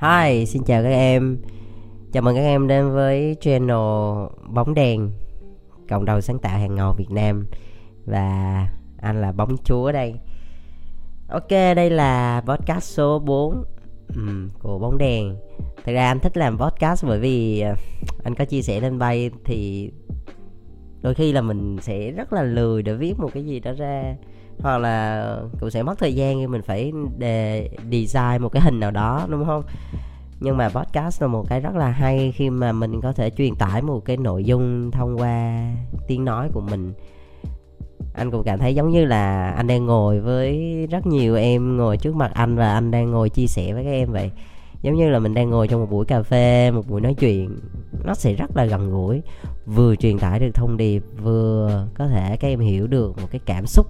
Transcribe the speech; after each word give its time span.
Hi, 0.00 0.46
xin 0.46 0.62
chào 0.64 0.82
các 0.82 0.88
em. 0.88 1.38
Chào 2.12 2.22
mừng 2.22 2.34
các 2.34 2.40
em 2.40 2.68
đến 2.68 2.90
với 2.90 3.36
channel 3.40 3.76
Bóng 4.48 4.74
đèn 4.74 5.10
Cộng 5.88 6.04
đồng 6.04 6.22
sáng 6.22 6.38
tạo 6.38 6.58
hàng 6.58 6.74
ngầu 6.74 6.92
Việt 6.92 7.10
Nam. 7.10 7.46
Và 8.06 8.66
anh 9.00 9.20
là 9.20 9.32
Bóng 9.32 9.56
Chúa 9.64 9.92
đây. 9.92 10.14
Ok, 11.28 11.50
đây 11.50 11.90
là 11.90 12.42
podcast 12.46 12.84
số 12.84 13.18
4 13.18 13.64
um, 14.16 14.50
của 14.62 14.78
Bóng 14.78 14.98
đèn. 14.98 15.36
Thật 15.84 15.92
ra 15.92 16.08
anh 16.08 16.20
thích 16.20 16.36
làm 16.36 16.58
podcast 16.58 17.04
bởi 17.06 17.20
vì 17.20 17.60
ờ, 17.60 17.74
anh 18.24 18.34
có 18.34 18.44
chia 18.44 18.62
sẻ 18.62 18.80
lên 18.80 18.98
bay 18.98 19.30
thì 19.44 19.90
đôi 21.02 21.14
khi 21.14 21.32
là 21.32 21.40
mình 21.40 21.76
sẽ 21.80 22.10
rất 22.10 22.32
là 22.32 22.42
lười 22.42 22.82
để 22.82 22.94
viết 22.94 23.14
một 23.18 23.30
cái 23.34 23.44
gì 23.44 23.60
đó 23.60 23.72
ra 23.72 24.16
hoặc 24.62 24.78
là 24.78 25.36
cũng 25.60 25.70
sẽ 25.70 25.82
mất 25.82 25.98
thời 25.98 26.14
gian 26.14 26.38
khi 26.38 26.46
mình 26.46 26.62
phải 26.62 26.92
đề, 27.18 27.68
design 27.92 28.42
một 28.42 28.48
cái 28.48 28.62
hình 28.62 28.80
nào 28.80 28.90
đó, 28.90 29.26
đúng 29.30 29.44
không? 29.46 29.62
Nhưng 30.40 30.56
mà 30.56 30.68
podcast 30.68 31.22
là 31.22 31.28
một 31.28 31.44
cái 31.48 31.60
rất 31.60 31.74
là 31.74 31.90
hay 31.90 32.32
khi 32.32 32.50
mà 32.50 32.72
mình 32.72 33.00
có 33.00 33.12
thể 33.12 33.30
truyền 33.30 33.54
tải 33.54 33.82
một 33.82 34.04
cái 34.04 34.16
nội 34.16 34.44
dung 34.44 34.90
thông 34.90 35.18
qua 35.18 35.68
tiếng 36.08 36.24
nói 36.24 36.48
của 36.52 36.60
mình. 36.60 36.92
Anh 38.14 38.30
cũng 38.30 38.42
cảm 38.44 38.58
thấy 38.58 38.74
giống 38.74 38.90
như 38.90 39.04
là 39.04 39.50
anh 39.50 39.66
đang 39.66 39.86
ngồi 39.86 40.20
với 40.20 40.86
rất 40.90 41.06
nhiều 41.06 41.36
em 41.36 41.76
ngồi 41.76 41.96
trước 41.96 42.14
mặt 42.14 42.30
anh 42.34 42.56
và 42.56 42.74
anh 42.74 42.90
đang 42.90 43.10
ngồi 43.10 43.30
chia 43.30 43.46
sẻ 43.46 43.72
với 43.72 43.84
các 43.84 43.90
em 43.90 44.12
vậy. 44.12 44.30
Giống 44.82 44.94
như 44.94 45.10
là 45.10 45.18
mình 45.18 45.34
đang 45.34 45.50
ngồi 45.50 45.68
trong 45.68 45.80
một 45.80 45.90
buổi 45.90 46.06
cà 46.06 46.22
phê, 46.22 46.70
một 46.70 46.88
buổi 46.88 47.00
nói 47.00 47.14
chuyện. 47.14 47.58
Nó 48.04 48.14
sẽ 48.14 48.34
rất 48.34 48.56
là 48.56 48.64
gần 48.64 48.90
gũi, 48.90 49.22
vừa 49.66 49.96
truyền 49.96 50.18
tải 50.18 50.40
được 50.40 50.50
thông 50.54 50.76
điệp, 50.76 51.02
vừa 51.22 51.86
có 51.94 52.06
thể 52.06 52.36
các 52.36 52.48
em 52.48 52.60
hiểu 52.60 52.86
được 52.86 53.16
một 53.20 53.28
cái 53.30 53.40
cảm 53.46 53.66
xúc 53.66 53.86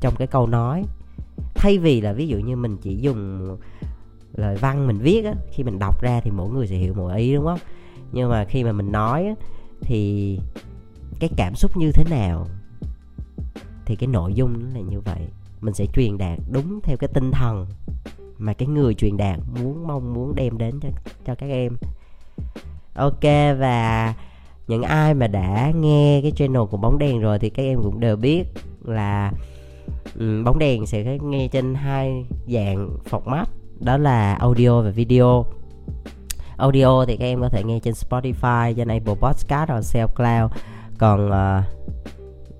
trong 0.00 0.14
cái 0.16 0.26
câu 0.26 0.46
nói. 0.46 0.84
Thay 1.54 1.78
vì 1.78 2.00
là 2.00 2.12
ví 2.12 2.28
dụ 2.28 2.38
như 2.38 2.56
mình 2.56 2.76
chỉ 2.82 2.96
dùng 2.96 3.56
lời 4.34 4.56
văn 4.56 4.86
mình 4.86 4.98
viết 4.98 5.24
á 5.24 5.34
khi 5.52 5.64
mình 5.64 5.78
đọc 5.78 6.02
ra 6.02 6.20
thì 6.20 6.30
mỗi 6.30 6.48
người 6.48 6.66
sẽ 6.66 6.76
hiểu 6.76 6.94
một 6.94 7.08
ý 7.08 7.34
đúng 7.34 7.44
không? 7.44 7.58
Nhưng 8.12 8.30
mà 8.30 8.44
khi 8.44 8.64
mà 8.64 8.72
mình 8.72 8.92
nói 8.92 9.26
á, 9.26 9.34
thì 9.80 10.38
cái 11.20 11.30
cảm 11.36 11.54
xúc 11.54 11.76
như 11.76 11.90
thế 11.92 12.04
nào 12.10 12.46
thì 13.84 13.96
cái 13.96 14.06
nội 14.06 14.34
dung 14.34 14.52
nó 14.64 14.66
là 14.74 14.80
như 14.80 15.00
vậy. 15.00 15.28
Mình 15.60 15.74
sẽ 15.74 15.86
truyền 15.86 16.18
đạt 16.18 16.38
đúng 16.52 16.80
theo 16.82 16.96
cái 16.96 17.08
tinh 17.14 17.30
thần 17.30 17.66
mà 18.38 18.52
cái 18.52 18.68
người 18.68 18.94
truyền 18.94 19.16
đạt 19.16 19.38
muốn 19.60 19.86
mong 19.86 20.14
muốn 20.14 20.34
đem 20.34 20.58
đến 20.58 20.80
cho 20.80 20.88
cho 21.26 21.34
các 21.34 21.46
em. 21.46 21.76
Ok 22.94 23.22
và 23.58 24.14
những 24.68 24.82
ai 24.82 25.14
mà 25.14 25.26
đã 25.26 25.72
nghe 25.76 26.20
cái 26.22 26.30
channel 26.30 26.62
của 26.70 26.76
bóng 26.76 26.98
đèn 26.98 27.20
rồi 27.20 27.38
thì 27.38 27.50
các 27.50 27.62
em 27.62 27.82
cũng 27.82 28.00
đều 28.00 28.16
biết 28.16 28.44
là 28.84 29.32
Ừ, 30.18 30.42
bóng 30.44 30.58
đèn 30.58 30.86
sẽ 30.86 31.18
nghe 31.22 31.48
trên 31.48 31.74
hai 31.74 32.26
dạng 32.46 32.98
format 33.10 33.44
đó 33.80 33.96
là 33.96 34.34
audio 34.34 34.82
và 34.82 34.90
video. 34.90 35.46
Audio 36.56 37.04
thì 37.04 37.16
các 37.16 37.24
em 37.24 37.40
có 37.40 37.48
thể 37.48 37.62
nghe 37.64 37.80
trên 37.82 37.94
Spotify 37.94 38.74
trên 38.74 38.88
Apple 38.88 39.14
Podcast 39.14 39.70
hoặc 39.70 39.82
SoundCloud. 39.82 40.50
Còn 40.98 41.28
uh, 41.28 41.64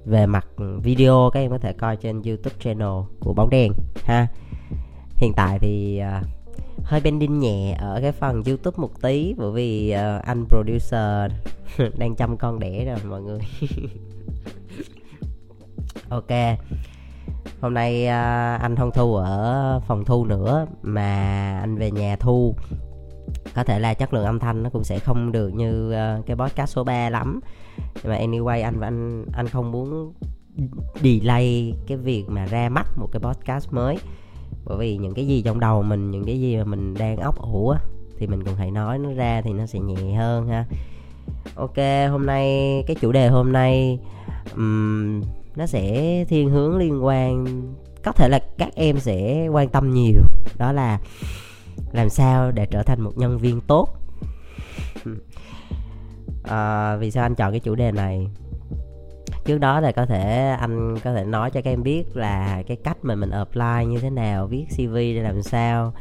về 0.05 0.27
mặt 0.27 0.47
video 0.83 1.31
các 1.33 1.41
em 1.41 1.51
có 1.51 1.59
thể 1.59 1.73
coi 1.73 1.97
trên 1.97 2.23
YouTube 2.23 2.57
channel 2.61 3.05
của 3.21 3.33
bóng 3.33 3.51
đèn 3.51 3.73
ha. 4.05 4.27
Hiện 5.17 5.33
tại 5.37 5.59
thì 5.59 6.01
uh, 6.21 6.27
hơi 6.85 7.01
bending 7.01 7.39
nhẹ 7.39 7.77
ở 7.79 7.99
cái 8.03 8.13
phần 8.13 8.43
YouTube 8.47 8.77
một 8.77 9.03
tí 9.03 9.35
bởi 9.39 9.53
vì 9.53 9.95
uh, 9.95 10.25
anh 10.25 10.47
producer 10.49 11.33
đang 11.99 12.15
chăm 12.17 12.37
con 12.37 12.59
đẻ 12.59 12.85
rồi 12.85 12.99
mọi 13.09 13.23
người. 13.23 13.39
Ok 16.09 16.31
hôm 17.61 17.75
nay 17.75 18.05
uh, 18.05 18.61
anh 18.61 18.77
không 18.77 18.91
thu 18.95 19.15
ở 19.15 19.81
phòng 19.87 20.05
thu 20.05 20.25
nữa 20.25 20.67
mà 20.83 21.13
anh 21.61 21.77
về 21.77 21.91
nhà 21.91 22.17
thu. 22.17 22.55
Có 23.55 23.65
thể 23.65 23.79
là 23.79 23.95
chất 23.95 24.15
lượng 24.15 24.25
âm 24.25 24.39
thanh 24.39 24.63
nó 24.63 24.71
cũng 24.71 24.85
sẽ 24.85 24.99
không 24.99 25.33
được 25.33 25.49
như 25.49 25.89
uh, 25.91 26.27
cái 26.27 26.37
podcast 26.37 26.71
số 26.71 26.85
3 26.85 27.11
lắm. 27.11 27.41
Nhưng 28.03 28.13
mà 28.13 28.19
anyway 28.19 28.63
anh 28.63 28.79
và 28.79 28.87
anh 28.87 29.27
anh 29.33 29.49
không 29.49 29.73
muốn 29.73 30.13
delay 31.03 31.75
cái 31.87 31.97
việc 31.97 32.25
mà 32.29 32.47
ra 32.47 32.69
mắt 32.69 32.87
một 32.97 33.09
cái 33.13 33.21
podcast 33.21 33.73
mới. 33.73 33.99
Bởi 34.65 34.79
vì 34.79 34.97
những 34.97 35.15
cái 35.15 35.27
gì 35.27 35.43
trong 35.43 35.61
đầu 35.61 35.83
mình 35.83 36.11
những 36.11 36.25
cái 36.25 36.41
gì 36.41 36.57
mà 36.57 36.65
mình 36.65 36.95
đang 36.95 37.17
óc 37.17 37.39
ủ 37.39 37.69
á 37.69 37.81
thì 38.19 38.27
mình 38.27 38.45
cũng 38.45 38.55
hãy 38.55 38.71
nói 38.71 38.99
nó 38.99 39.13
ra 39.13 39.43
thì 39.45 39.53
nó 39.53 39.67
sẽ 39.67 39.79
nhẹ 39.79 40.15
hơn 40.15 40.49
ha. 40.49 40.65
Ok 41.55 41.77
hôm 42.11 42.27
nay 42.27 42.83
cái 42.87 42.97
chủ 43.01 43.13
đề 43.13 43.29
hôm 43.29 43.53
nay 43.53 43.99
um, 44.57 45.23
nó 45.57 45.67
sẽ 45.67 46.25
thiên 46.29 46.51
hướng 46.51 46.77
liên 46.77 47.05
quan 47.05 47.47
có 48.05 48.13
thể 48.13 48.29
là 48.29 48.39
các 48.59 48.75
em 48.75 48.99
sẽ 48.99 49.49
quan 49.49 49.69
tâm 49.69 49.91
nhiều. 49.91 50.21
Đó 50.59 50.73
là 50.73 50.99
làm 51.93 52.09
sao 52.09 52.53
để 52.53 52.67
trở 52.67 52.83
thành 52.83 53.01
một 53.01 53.13
nhân 53.17 53.39
viên 53.39 53.61
tốt. 53.61 53.89
À, 56.45 56.97
vì 57.01 57.11
sao 57.11 57.25
anh 57.25 57.35
chọn 57.35 57.51
cái 57.51 57.61
chủ 57.61 57.75
đề 57.75 57.93
này? 57.93 58.29
Trước 59.45 59.59
đó 59.59 59.81
là 59.81 59.93
có 59.93 60.07
thể 60.07 60.57
anh 60.61 60.99
có 61.05 61.15
thể 61.15 61.25
nói 61.25 61.51
cho 61.51 61.61
các 61.61 61.71
em 61.71 61.83
biết 61.83 62.17
là 62.17 62.63
cái 62.67 62.77
cách 62.77 62.97
mà 63.03 63.15
mình 63.15 63.31
apply 63.31 63.87
như 63.87 63.99
thế 63.99 64.11
nào 64.11 64.47
viết 64.47 64.67
cv 64.77 64.95
để 64.95 65.23
làm 65.23 65.43
sao. 65.43 65.93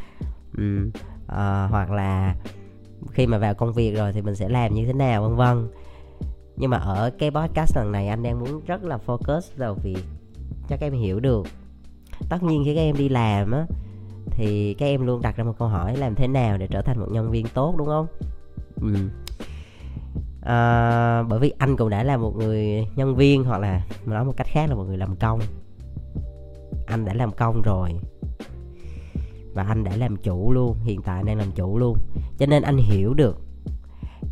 Ừ, 0.57 0.91
à, 1.27 1.67
hoặc 1.71 1.91
là 1.91 2.35
khi 3.11 3.27
mà 3.27 3.37
vào 3.37 3.53
công 3.53 3.73
việc 3.73 3.91
rồi 3.91 4.13
thì 4.13 4.21
mình 4.21 4.35
sẽ 4.35 4.49
làm 4.49 4.73
như 4.73 4.85
thế 4.85 4.93
nào 4.93 5.21
vân 5.23 5.35
vân 5.35 5.67
nhưng 6.57 6.69
mà 6.69 6.77
ở 6.77 7.11
cái 7.19 7.31
podcast 7.31 7.77
lần 7.77 7.91
này 7.91 8.07
anh 8.07 8.23
đang 8.23 8.39
muốn 8.39 8.61
rất 8.65 8.83
là 8.83 8.97
focus 9.05 9.41
vào 9.57 9.73
việc 9.73 10.03
cho 10.69 10.77
các 10.79 10.81
em 10.81 10.93
hiểu 10.93 11.19
được. 11.19 11.47
Tất 12.29 12.43
nhiên 12.43 12.61
khi 12.65 12.75
các 12.75 12.81
em 12.81 12.97
đi 12.97 13.09
làm 13.09 13.51
á 13.51 13.65
thì 14.31 14.73
các 14.73 14.85
em 14.85 15.05
luôn 15.05 15.21
đặt 15.21 15.37
ra 15.37 15.43
một 15.43 15.55
câu 15.59 15.67
hỏi 15.67 15.97
làm 15.97 16.15
thế 16.15 16.27
nào 16.27 16.57
để 16.57 16.67
trở 16.67 16.81
thành 16.81 16.99
một 16.99 17.07
nhân 17.11 17.31
viên 17.31 17.45
tốt 17.53 17.75
đúng 17.77 17.87
không? 17.87 18.07
Ừ. 18.81 18.95
à, 20.41 21.23
bởi 21.23 21.39
vì 21.39 21.53
anh 21.57 21.77
cũng 21.77 21.89
đã 21.89 22.03
là 22.03 22.17
một 22.17 22.35
người 22.35 22.87
nhân 22.95 23.15
viên 23.15 23.43
hoặc 23.43 23.57
là 23.57 23.85
nói 24.05 24.25
một 24.25 24.33
cách 24.37 24.47
khác 24.47 24.69
là 24.69 24.75
một 24.75 24.83
người 24.83 24.97
làm 24.97 25.15
công. 25.15 25.39
Anh 26.87 27.05
đã 27.05 27.13
làm 27.13 27.31
công 27.31 27.61
rồi. 27.61 27.89
Và 29.53 29.63
anh 29.63 29.83
đã 29.83 29.95
làm 29.95 30.17
chủ 30.17 30.51
luôn 30.51 30.77
hiện 30.83 31.01
tại 31.01 31.23
đang 31.23 31.37
làm 31.37 31.51
chủ 31.51 31.77
luôn. 31.77 31.97
Cho 32.37 32.45
nên 32.45 32.63
anh 32.63 32.77
hiểu 32.77 33.13
được 33.13 33.44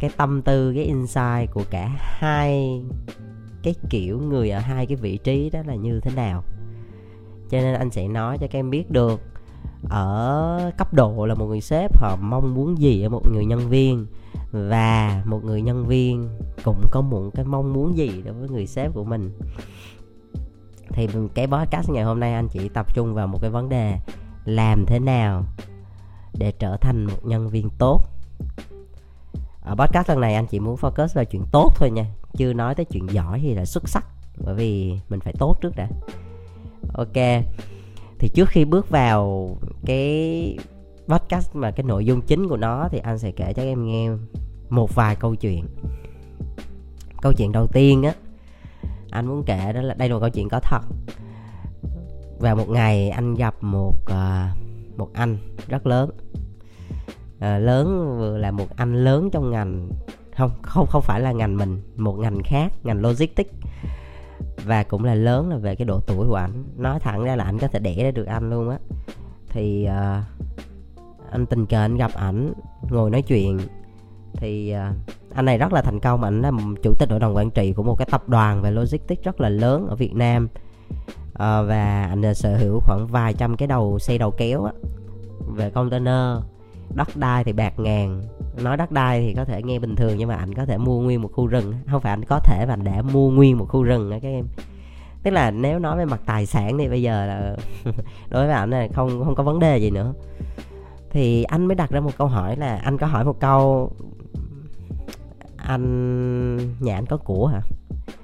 cái 0.03 0.11
tâm 0.17 0.41
tư, 0.41 0.73
cái 0.75 0.83
insight 0.83 1.51
của 1.53 1.63
cả 1.69 1.89
hai 1.97 2.81
cái 3.63 3.75
kiểu 3.89 4.19
người 4.19 4.49
ở 4.49 4.59
hai 4.59 4.85
cái 4.85 4.95
vị 4.95 5.17
trí 5.17 5.49
đó 5.49 5.59
là 5.65 5.75
như 5.75 5.99
thế 5.99 6.11
nào. 6.15 6.43
Cho 7.49 7.57
nên 7.61 7.75
anh 7.75 7.91
sẽ 7.91 8.07
nói 8.07 8.37
cho 8.37 8.47
các 8.47 8.59
em 8.59 8.69
biết 8.69 8.91
được, 8.91 9.21
ở 9.89 10.71
cấp 10.77 10.93
độ 10.93 11.25
là 11.25 11.35
một 11.35 11.45
người 11.45 11.61
sếp, 11.61 11.97
họ 11.97 12.17
mong 12.21 12.53
muốn 12.53 12.77
gì 12.77 13.03
ở 13.03 13.09
một 13.09 13.21
người 13.31 13.45
nhân 13.45 13.69
viên. 13.69 14.05
Và 14.51 15.23
một 15.25 15.43
người 15.43 15.61
nhân 15.61 15.85
viên 15.85 16.29
cũng 16.63 16.85
có 16.91 17.01
một 17.01 17.29
cái 17.33 17.45
mong 17.45 17.73
muốn 17.73 17.97
gì 17.97 18.21
đối 18.25 18.33
với 18.33 18.49
người 18.49 18.67
sếp 18.67 18.93
của 18.93 19.03
mình. 19.03 19.31
Thì 20.89 21.07
cái 21.33 21.47
podcast 21.47 21.89
ngày 21.89 22.03
hôm 22.03 22.19
nay 22.19 22.33
anh 22.33 22.47
chỉ 22.47 22.69
tập 22.69 22.95
trung 22.95 23.13
vào 23.13 23.27
một 23.27 23.39
cái 23.41 23.49
vấn 23.49 23.69
đề, 23.69 23.99
làm 24.45 24.85
thế 24.85 24.99
nào 24.99 25.45
để 26.33 26.51
trở 26.59 26.77
thành 26.77 27.05
một 27.05 27.25
nhân 27.25 27.49
viên 27.49 27.69
tốt 27.77 28.01
ở 29.63 29.75
podcast 29.75 30.09
lần 30.09 30.21
này 30.21 30.35
anh 30.35 30.47
chỉ 30.47 30.59
muốn 30.59 30.75
focus 30.75 31.07
vào 31.13 31.25
chuyện 31.25 31.43
tốt 31.51 31.71
thôi 31.75 31.91
nha 31.91 32.05
chưa 32.37 32.53
nói 32.53 32.75
tới 32.75 32.85
chuyện 32.85 33.07
giỏi 33.09 33.39
hay 33.39 33.55
là 33.55 33.65
xuất 33.65 33.89
sắc 33.89 34.05
bởi 34.37 34.55
vì 34.55 34.99
mình 35.09 35.19
phải 35.19 35.33
tốt 35.39 35.57
trước 35.61 35.75
đã. 35.75 35.89
Ok 36.93 37.43
thì 38.19 38.29
trước 38.29 38.49
khi 38.49 38.65
bước 38.65 38.89
vào 38.89 39.49
cái 39.85 40.57
podcast 41.07 41.55
mà 41.55 41.71
cái 41.71 41.83
nội 41.83 42.05
dung 42.05 42.21
chính 42.21 42.47
của 42.47 42.57
nó 42.57 42.87
thì 42.91 42.97
anh 42.97 43.19
sẽ 43.19 43.31
kể 43.31 43.53
cho 43.53 43.61
các 43.61 43.67
em 43.67 43.85
nghe 43.85 44.09
một 44.69 44.95
vài 44.95 45.15
câu 45.15 45.35
chuyện. 45.35 45.67
Câu 47.21 47.33
chuyện 47.33 47.51
đầu 47.51 47.67
tiên 47.67 48.03
á 48.03 48.13
anh 49.11 49.27
muốn 49.27 49.43
kể 49.45 49.73
đó 49.73 49.81
là 49.81 49.93
đây 49.93 50.09
là 50.09 50.15
một 50.15 50.19
câu 50.19 50.29
chuyện 50.29 50.49
có 50.49 50.59
thật. 50.59 50.81
Vào 52.39 52.55
một 52.55 52.69
ngày 52.69 53.09
anh 53.09 53.35
gặp 53.35 53.55
một 53.61 53.95
uh, 54.11 54.57
một 54.97 55.09
anh 55.13 55.37
rất 55.67 55.87
lớn 55.87 56.09
à, 57.43 57.57
lớn 57.57 58.17
vừa 58.19 58.37
là 58.37 58.51
một 58.51 58.65
anh 58.75 59.03
lớn 59.03 59.29
trong 59.31 59.49
ngành. 59.49 59.89
Không 60.37 60.51
không 60.61 60.87
không 60.87 61.01
phải 61.01 61.21
là 61.21 61.31
ngành 61.31 61.57
mình 61.57 61.81
một 61.95 62.13
ngành 62.13 62.43
khác 62.43 62.73
ngành 62.83 63.01
logistics. 63.01 63.53
Và 64.65 64.83
cũng 64.83 65.03
là 65.03 65.15
lớn 65.15 65.49
là 65.49 65.57
về 65.57 65.75
cái 65.75 65.85
độ 65.85 65.99
tuổi 65.99 66.27
của 66.27 66.35
ảnh. 66.35 66.63
Nói 66.77 66.99
thẳng 66.99 67.23
ra 67.23 67.35
là 67.35 67.43
ảnh 67.43 67.57
có 67.59 67.67
thể 67.67 67.79
đẻ 67.79 68.03
ra 68.03 68.11
được 68.11 68.25
anh 68.25 68.49
luôn 68.49 68.69
á. 68.69 68.77
Thì 69.49 69.87
uh, 69.89 70.23
anh 71.31 71.45
tình 71.45 71.65
cờ 71.65 71.77
anh 71.77 71.97
gặp 71.97 72.11
ảnh 72.13 72.53
ngồi 72.89 73.09
nói 73.09 73.21
chuyện. 73.21 73.59
Thì 74.33 74.75
uh, 74.75 75.35
anh 75.35 75.45
này 75.45 75.57
rất 75.57 75.73
là 75.73 75.81
thành 75.81 75.99
công. 75.99 76.23
Ảnh 76.23 76.41
là 76.41 76.51
chủ 76.83 76.93
tịch 76.99 77.09
hội 77.09 77.19
đồng 77.19 77.35
quản 77.35 77.51
trị 77.51 77.73
của 77.73 77.83
một 77.83 77.95
cái 77.95 78.07
tập 78.11 78.29
đoàn 78.29 78.61
về 78.61 78.71
logistics 78.71 79.23
rất 79.23 79.41
là 79.41 79.49
lớn 79.49 79.87
ở 79.87 79.95
Việt 79.95 80.15
Nam. 80.15 80.47
Uh, 81.29 81.37
và 81.39 82.07
anh 82.09 82.33
sở 82.35 82.57
hữu 82.57 82.79
khoảng 82.79 83.07
vài 83.07 83.33
trăm 83.33 83.57
cái 83.57 83.67
đầu 83.67 83.99
xe 83.99 84.17
đầu 84.17 84.31
kéo 84.31 84.63
á 84.63 84.71
về 85.47 85.69
container 85.69 86.43
đất 86.95 87.07
đai 87.15 87.43
thì 87.43 87.53
bạc 87.53 87.79
ngàn. 87.79 88.21
Nói 88.63 88.77
đất 88.77 88.91
đai 88.91 89.21
thì 89.21 89.33
có 89.33 89.45
thể 89.45 89.63
nghe 89.63 89.79
bình 89.79 89.95
thường 89.95 90.17
nhưng 90.17 90.27
mà 90.27 90.35
anh 90.35 90.53
có 90.53 90.65
thể 90.65 90.77
mua 90.77 90.99
nguyên 90.99 91.21
một 91.21 91.29
khu 91.33 91.47
rừng. 91.47 91.73
Không 91.91 92.01
phải 92.01 92.13
anh 92.13 92.25
có 92.25 92.39
thể 92.39 92.65
và 92.67 92.73
anh 92.73 92.83
đã 92.83 93.01
mua 93.01 93.31
nguyên 93.31 93.57
một 93.57 93.65
khu 93.69 93.83
rừng 93.83 94.09
đó 94.09 94.17
các 94.21 94.29
em. 94.29 94.45
Tức 95.23 95.31
là 95.31 95.51
nếu 95.51 95.79
nói 95.79 95.97
về 95.97 96.05
mặt 96.05 96.21
tài 96.25 96.45
sản 96.45 96.77
thì 96.77 96.87
bây 96.87 97.01
giờ 97.01 97.25
là 97.25 97.55
đối 98.29 98.45
với 98.45 98.55
anh 98.55 98.69
là 98.69 98.87
không 98.93 99.23
không 99.25 99.35
có 99.35 99.43
vấn 99.43 99.59
đề 99.59 99.77
gì 99.77 99.89
nữa. 99.89 100.13
Thì 101.13 101.43
anh 101.43 101.65
mới 101.65 101.75
đặt 101.75 101.89
ra 101.89 101.99
một 101.99 102.11
câu 102.17 102.27
hỏi 102.27 102.55
là, 102.55 102.79
anh 102.83 102.97
có 102.97 103.07
hỏi 103.07 103.25
một 103.25 103.39
câu, 103.39 103.91
anh, 105.57 106.57
nhà 106.79 106.95
anh 106.95 107.05
có 107.05 107.17
của 107.17 107.47
hả? 107.47 107.61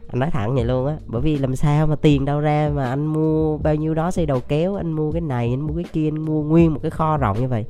Anh 0.07 0.19
nói 0.19 0.31
thẳng 0.31 0.55
vậy 0.55 0.65
luôn 0.65 0.87
á, 0.87 0.97
bởi 1.07 1.21
vì 1.21 1.37
làm 1.37 1.55
sao 1.55 1.87
mà 1.87 1.95
tiền 1.95 2.25
đâu 2.25 2.39
ra 2.39 2.71
mà 2.73 2.89
anh 2.89 3.05
mua 3.05 3.57
bao 3.57 3.75
nhiêu 3.75 3.93
đó 3.93 4.11
xây 4.11 4.25
đầu 4.25 4.41
kéo, 4.47 4.75
anh 4.75 4.91
mua 4.91 5.11
cái 5.11 5.21
này, 5.21 5.49
anh 5.49 5.61
mua 5.61 5.73
cái 5.73 5.85
kia, 5.93 6.07
anh 6.07 6.17
mua 6.25 6.43
nguyên 6.43 6.73
một 6.73 6.79
cái 6.83 6.91
kho 6.91 7.17
rộng 7.17 7.39
như 7.39 7.47
vậy 7.47 7.65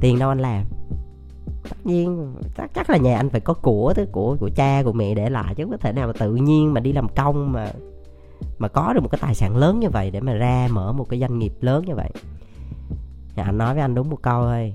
tiền 0.00 0.18
đâu 0.18 0.28
anh 0.28 0.38
làm? 0.38 0.64
Tất 1.68 1.76
nhiên, 1.84 2.34
chắc 2.56 2.70
chắc 2.74 2.90
là 2.90 2.96
nhà 2.96 3.16
anh 3.16 3.30
phải 3.30 3.40
có 3.40 3.54
của 3.54 3.92
thứ, 3.96 4.06
của 4.12 4.36
của 4.40 4.50
cha, 4.56 4.82
của 4.82 4.92
mẹ 4.92 5.14
để 5.14 5.30
lại 5.30 5.54
chứ 5.54 5.64
không 5.64 5.70
có 5.70 5.76
thể 5.76 5.92
nào 5.92 6.06
mà 6.06 6.12
tự 6.18 6.34
nhiên 6.34 6.74
mà 6.74 6.80
đi 6.80 6.92
làm 6.92 7.08
công 7.08 7.52
mà 7.52 7.72
mà 8.58 8.68
có 8.68 8.92
được 8.92 9.00
một 9.02 9.08
cái 9.08 9.18
tài 9.22 9.34
sản 9.34 9.56
lớn 9.56 9.80
như 9.80 9.90
vậy 9.90 10.10
để 10.10 10.20
mà 10.20 10.32
ra 10.32 10.68
mở 10.70 10.92
một 10.92 11.08
cái 11.08 11.20
doanh 11.20 11.38
nghiệp 11.38 11.52
lớn 11.60 11.84
như 11.86 11.94
vậy. 11.94 12.10
Thì 13.34 13.42
anh 13.42 13.58
nói 13.58 13.74
với 13.74 13.82
anh 13.82 13.94
đúng 13.94 14.10
một 14.10 14.22
câu 14.22 14.42
thôi. 14.42 14.74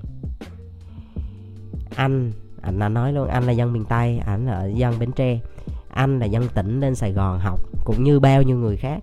Anh 1.96 2.32
anh 2.62 2.78
đã 2.78 2.88
nói 2.88 3.12
luôn, 3.12 3.28
anh 3.28 3.44
là 3.44 3.52
dân 3.52 3.72
miền 3.72 3.84
tây, 3.84 4.18
anh 4.26 4.46
là 4.46 4.52
ở 4.52 4.66
dân 4.66 4.98
bến 4.98 5.12
tre, 5.12 5.40
anh 5.88 6.18
là 6.18 6.26
dân 6.26 6.48
tỉnh 6.54 6.80
lên 6.80 6.94
sài 6.94 7.12
gòn 7.12 7.38
học 7.38 7.60
cũng 7.84 8.04
như 8.04 8.20
bao 8.20 8.42
nhiêu 8.42 8.56
người 8.56 8.76
khác. 8.76 9.02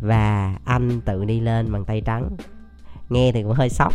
Và 0.00 0.56
anh 0.64 1.00
tự 1.00 1.24
đi 1.24 1.40
lên 1.40 1.72
bằng 1.72 1.84
tay 1.84 2.00
trắng. 2.00 2.36
Nghe 3.08 3.32
thì 3.32 3.42
cũng 3.42 3.52
hơi 3.52 3.68
sốc 3.68 3.92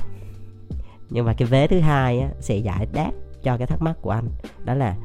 nhưng 1.09 1.25
mà 1.25 1.33
cái 1.33 1.47
vế 1.47 1.67
thứ 1.67 1.79
hai 1.79 2.19
á, 2.19 2.29
sẽ 2.39 2.57
giải 2.57 2.88
đáp 2.94 3.11
cho 3.44 3.57
cái 3.57 3.67
thắc 3.67 3.81
mắc 3.81 3.97
của 4.01 4.09
anh. 4.09 4.29
Đó 4.65 4.73
là 4.73 4.97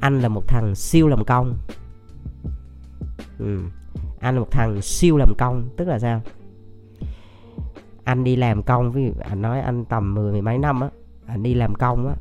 anh 0.00 0.20
là 0.20 0.28
một 0.28 0.48
thằng 0.48 0.74
siêu 0.74 1.08
làm 1.08 1.24
công. 1.24 1.56
Ừ. 3.38 3.60
anh 4.20 4.34
là 4.34 4.40
một 4.40 4.50
thằng 4.50 4.82
siêu 4.82 5.16
làm 5.16 5.34
công 5.38 5.68
tức 5.76 5.88
là 5.88 5.98
sao? 5.98 6.20
Anh 8.04 8.24
đi 8.24 8.36
làm 8.36 8.62
công 8.62 8.92
ví 8.92 9.04
dụ 9.04 9.12
anh 9.20 9.42
nói 9.42 9.60
anh 9.60 9.84
tầm 9.84 10.14
mười 10.14 10.32
mười 10.32 10.42
mấy 10.42 10.58
năm 10.58 10.80
á 10.80 10.88
anh 11.26 11.42
đi 11.42 11.54
làm 11.54 11.74
công 11.74 12.08
á 12.08 12.14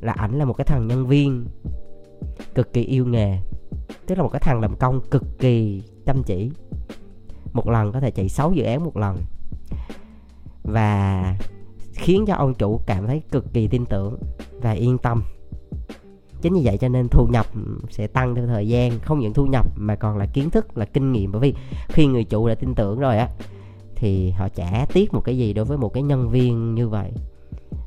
là 0.00 0.12
ảnh 0.12 0.38
là 0.38 0.44
một 0.44 0.52
cái 0.52 0.64
thằng 0.64 0.86
nhân 0.86 1.06
viên 1.06 1.46
cực 2.54 2.72
kỳ 2.72 2.82
yêu 2.82 3.06
nghề. 3.06 3.38
Tức 4.06 4.14
là 4.14 4.22
một 4.22 4.28
cái 4.28 4.40
thằng 4.40 4.60
làm 4.60 4.76
công 4.76 5.00
cực 5.10 5.38
kỳ 5.38 5.82
chăm 6.06 6.22
chỉ. 6.22 6.50
Một 7.52 7.68
lần 7.68 7.92
có 7.92 8.00
thể 8.00 8.10
chạy 8.10 8.28
6 8.28 8.52
dự 8.52 8.64
án 8.64 8.84
một 8.84 8.96
lần. 8.96 9.16
Và 10.62 11.34
khiến 11.98 12.26
cho 12.26 12.34
ông 12.34 12.54
chủ 12.54 12.80
cảm 12.86 13.06
thấy 13.06 13.22
cực 13.30 13.52
kỳ 13.52 13.68
tin 13.68 13.86
tưởng 13.86 14.18
và 14.62 14.70
yên 14.70 14.98
tâm. 14.98 15.22
Chính 16.42 16.54
vì 16.54 16.60
vậy 16.64 16.78
cho 16.78 16.88
nên 16.88 17.08
thu 17.08 17.26
nhập 17.26 17.46
sẽ 17.90 18.06
tăng 18.06 18.34
theo 18.34 18.46
thời 18.46 18.68
gian, 18.68 18.98
không 18.98 19.18
những 19.18 19.34
thu 19.34 19.46
nhập 19.46 19.66
mà 19.76 19.96
còn 19.96 20.16
là 20.16 20.26
kiến 20.26 20.50
thức, 20.50 20.78
là 20.78 20.84
kinh 20.84 21.12
nghiệm. 21.12 21.32
Bởi 21.32 21.40
vì 21.40 21.54
khi 21.88 22.06
người 22.06 22.24
chủ 22.24 22.48
đã 22.48 22.54
tin 22.54 22.74
tưởng 22.74 23.00
rồi 23.00 23.18
á, 23.18 23.28
thì 23.94 24.30
họ 24.30 24.48
trả 24.48 24.86
tiếc 24.92 25.14
một 25.14 25.20
cái 25.24 25.38
gì 25.38 25.52
đối 25.52 25.64
với 25.64 25.78
một 25.78 25.92
cái 25.94 26.02
nhân 26.02 26.30
viên 26.30 26.74
như 26.74 26.88
vậy. 26.88 27.12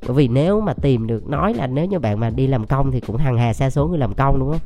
Bởi 0.08 0.16
vì 0.16 0.28
nếu 0.28 0.62
mà 0.62 0.74
tìm 0.74 1.08
được, 1.08 1.28
nói 1.28 1.54
là 1.54 1.68
nếu 1.68 1.86
như 1.86 2.00
bạn 2.00 2.20
mà 2.20 2.30
đi 2.30 2.48
làm 2.48 2.68
công 2.68 2.92
thì 2.92 3.00
cũng 3.00 3.18
hàng 3.18 3.38
hà 3.38 3.54
xa 3.54 3.70
số 3.70 3.88
người 3.88 4.00
làm 4.00 4.14
công, 4.14 4.40
đúng 4.40 4.52
không? 4.52 4.62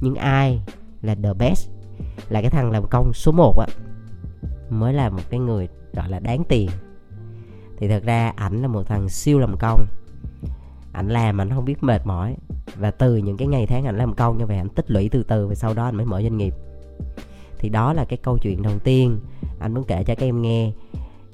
Nhưng 0.00 0.14
ai 0.14 0.60
là 1.02 1.14
the 1.14 1.32
best? 1.38 1.70
Là 2.28 2.40
cái 2.40 2.50
thằng 2.50 2.70
làm 2.70 2.84
công 2.90 3.12
số 3.14 3.32
1 3.32 3.58
á, 3.58 3.66
mới 4.70 4.94
là 4.94 5.08
một 5.08 5.22
cái 5.30 5.40
người, 5.40 5.68
gọi 5.92 6.08
là 6.08 6.18
đáng 6.18 6.44
tiền 6.48 6.68
thì 7.78 7.88
thật 7.88 8.02
ra 8.04 8.32
ảnh 8.36 8.62
là 8.62 8.68
một 8.68 8.82
thằng 8.86 9.08
siêu 9.08 9.38
làm 9.38 9.56
công. 9.58 9.86
Ảnh 10.92 11.08
làm 11.08 11.40
ảnh 11.40 11.50
không 11.50 11.64
biết 11.64 11.82
mệt 11.82 12.06
mỏi. 12.06 12.36
Và 12.76 12.90
từ 12.90 13.16
những 13.16 13.36
cái 13.36 13.48
ngày 13.48 13.66
tháng 13.66 13.84
ảnh 13.84 13.96
làm 13.96 14.14
công 14.14 14.38
như 14.38 14.46
vậy, 14.46 14.56
ảnh 14.56 14.68
tích 14.68 14.90
lũy 14.90 15.08
từ 15.08 15.22
từ 15.22 15.46
và 15.46 15.54
sau 15.54 15.74
đó 15.74 15.84
ảnh 15.84 15.96
mới 15.96 16.06
mở 16.06 16.22
doanh 16.22 16.36
nghiệp. 16.36 16.54
Thì 17.58 17.68
đó 17.68 17.92
là 17.92 18.04
cái 18.04 18.18
câu 18.22 18.38
chuyện 18.38 18.62
đầu 18.62 18.78
tiên 18.78 19.20
anh 19.58 19.74
muốn 19.74 19.84
kể 19.84 20.04
cho 20.04 20.14
các 20.14 20.26
em 20.26 20.42
nghe 20.42 20.72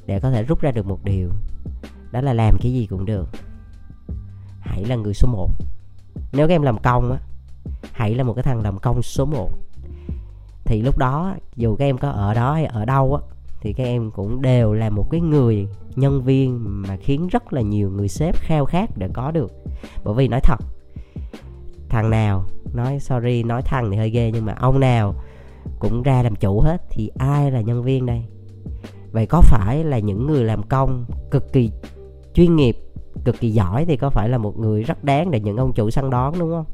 để 0.06 0.20
có 0.20 0.30
thể 0.30 0.42
rút 0.42 0.60
ra 0.60 0.70
được 0.70 0.86
một 0.86 1.04
điều. 1.04 1.30
Đó 2.12 2.20
là 2.20 2.32
làm 2.32 2.56
cái 2.60 2.72
gì 2.72 2.86
cũng 2.86 3.04
được. 3.04 3.28
Hãy 4.60 4.84
là 4.84 4.96
người 4.96 5.14
số 5.14 5.28
1 5.28 5.50
nếu 6.32 6.48
các 6.48 6.54
em 6.54 6.62
làm 6.62 6.78
công 6.78 7.12
á, 7.12 7.18
hãy 7.92 8.14
là 8.14 8.24
một 8.24 8.34
cái 8.34 8.42
thằng 8.42 8.60
làm 8.60 8.78
công 8.78 9.02
số 9.02 9.24
1 9.24 9.50
thì 10.64 10.82
lúc 10.82 10.98
đó, 10.98 11.34
dù 11.56 11.76
các 11.76 11.84
em 11.84 11.98
có 11.98 12.10
ở 12.10 12.34
đó 12.34 12.54
hay 12.54 12.64
ở 12.64 12.84
đâu 12.84 13.14
á 13.14 13.22
thì 13.62 13.72
các 13.72 13.84
em 13.84 14.10
cũng 14.10 14.42
đều 14.42 14.72
là 14.72 14.90
một 14.90 15.10
cái 15.10 15.20
người 15.20 15.66
nhân 15.96 16.22
viên 16.22 16.58
mà 16.62 16.96
khiến 16.96 17.28
rất 17.28 17.52
là 17.52 17.60
nhiều 17.60 17.90
người 17.90 18.08
sếp 18.08 18.36
khao 18.36 18.64
khát 18.64 18.90
để 18.96 19.08
có 19.14 19.30
được. 19.30 19.52
Bởi 20.04 20.14
vì 20.14 20.28
nói 20.28 20.40
thật, 20.40 20.60
thằng 21.88 22.10
nào, 22.10 22.44
nói 22.74 23.00
sorry, 23.00 23.42
nói 23.42 23.62
thằng 23.62 23.90
thì 23.90 23.96
hơi 23.96 24.10
ghê 24.10 24.30
nhưng 24.34 24.44
mà 24.44 24.54
ông 24.58 24.80
nào 24.80 25.14
cũng 25.78 26.02
ra 26.02 26.22
làm 26.22 26.36
chủ 26.36 26.60
hết 26.60 26.82
thì 26.90 27.10
ai 27.18 27.50
là 27.50 27.60
nhân 27.60 27.82
viên 27.82 28.06
đây? 28.06 28.24
Vậy 29.12 29.26
có 29.26 29.40
phải 29.40 29.84
là 29.84 29.98
những 29.98 30.26
người 30.26 30.44
làm 30.44 30.62
công 30.62 31.04
cực 31.30 31.52
kỳ 31.52 31.70
chuyên 32.34 32.56
nghiệp, 32.56 32.76
cực 33.24 33.40
kỳ 33.40 33.50
giỏi 33.50 33.84
thì 33.84 33.96
có 33.96 34.10
phải 34.10 34.28
là 34.28 34.38
một 34.38 34.58
người 34.58 34.82
rất 34.82 35.04
đáng 35.04 35.30
để 35.30 35.40
những 35.40 35.56
ông 35.56 35.72
chủ 35.72 35.90
săn 35.90 36.10
đón, 36.10 36.34
đúng 36.38 36.50
không? 36.50 36.66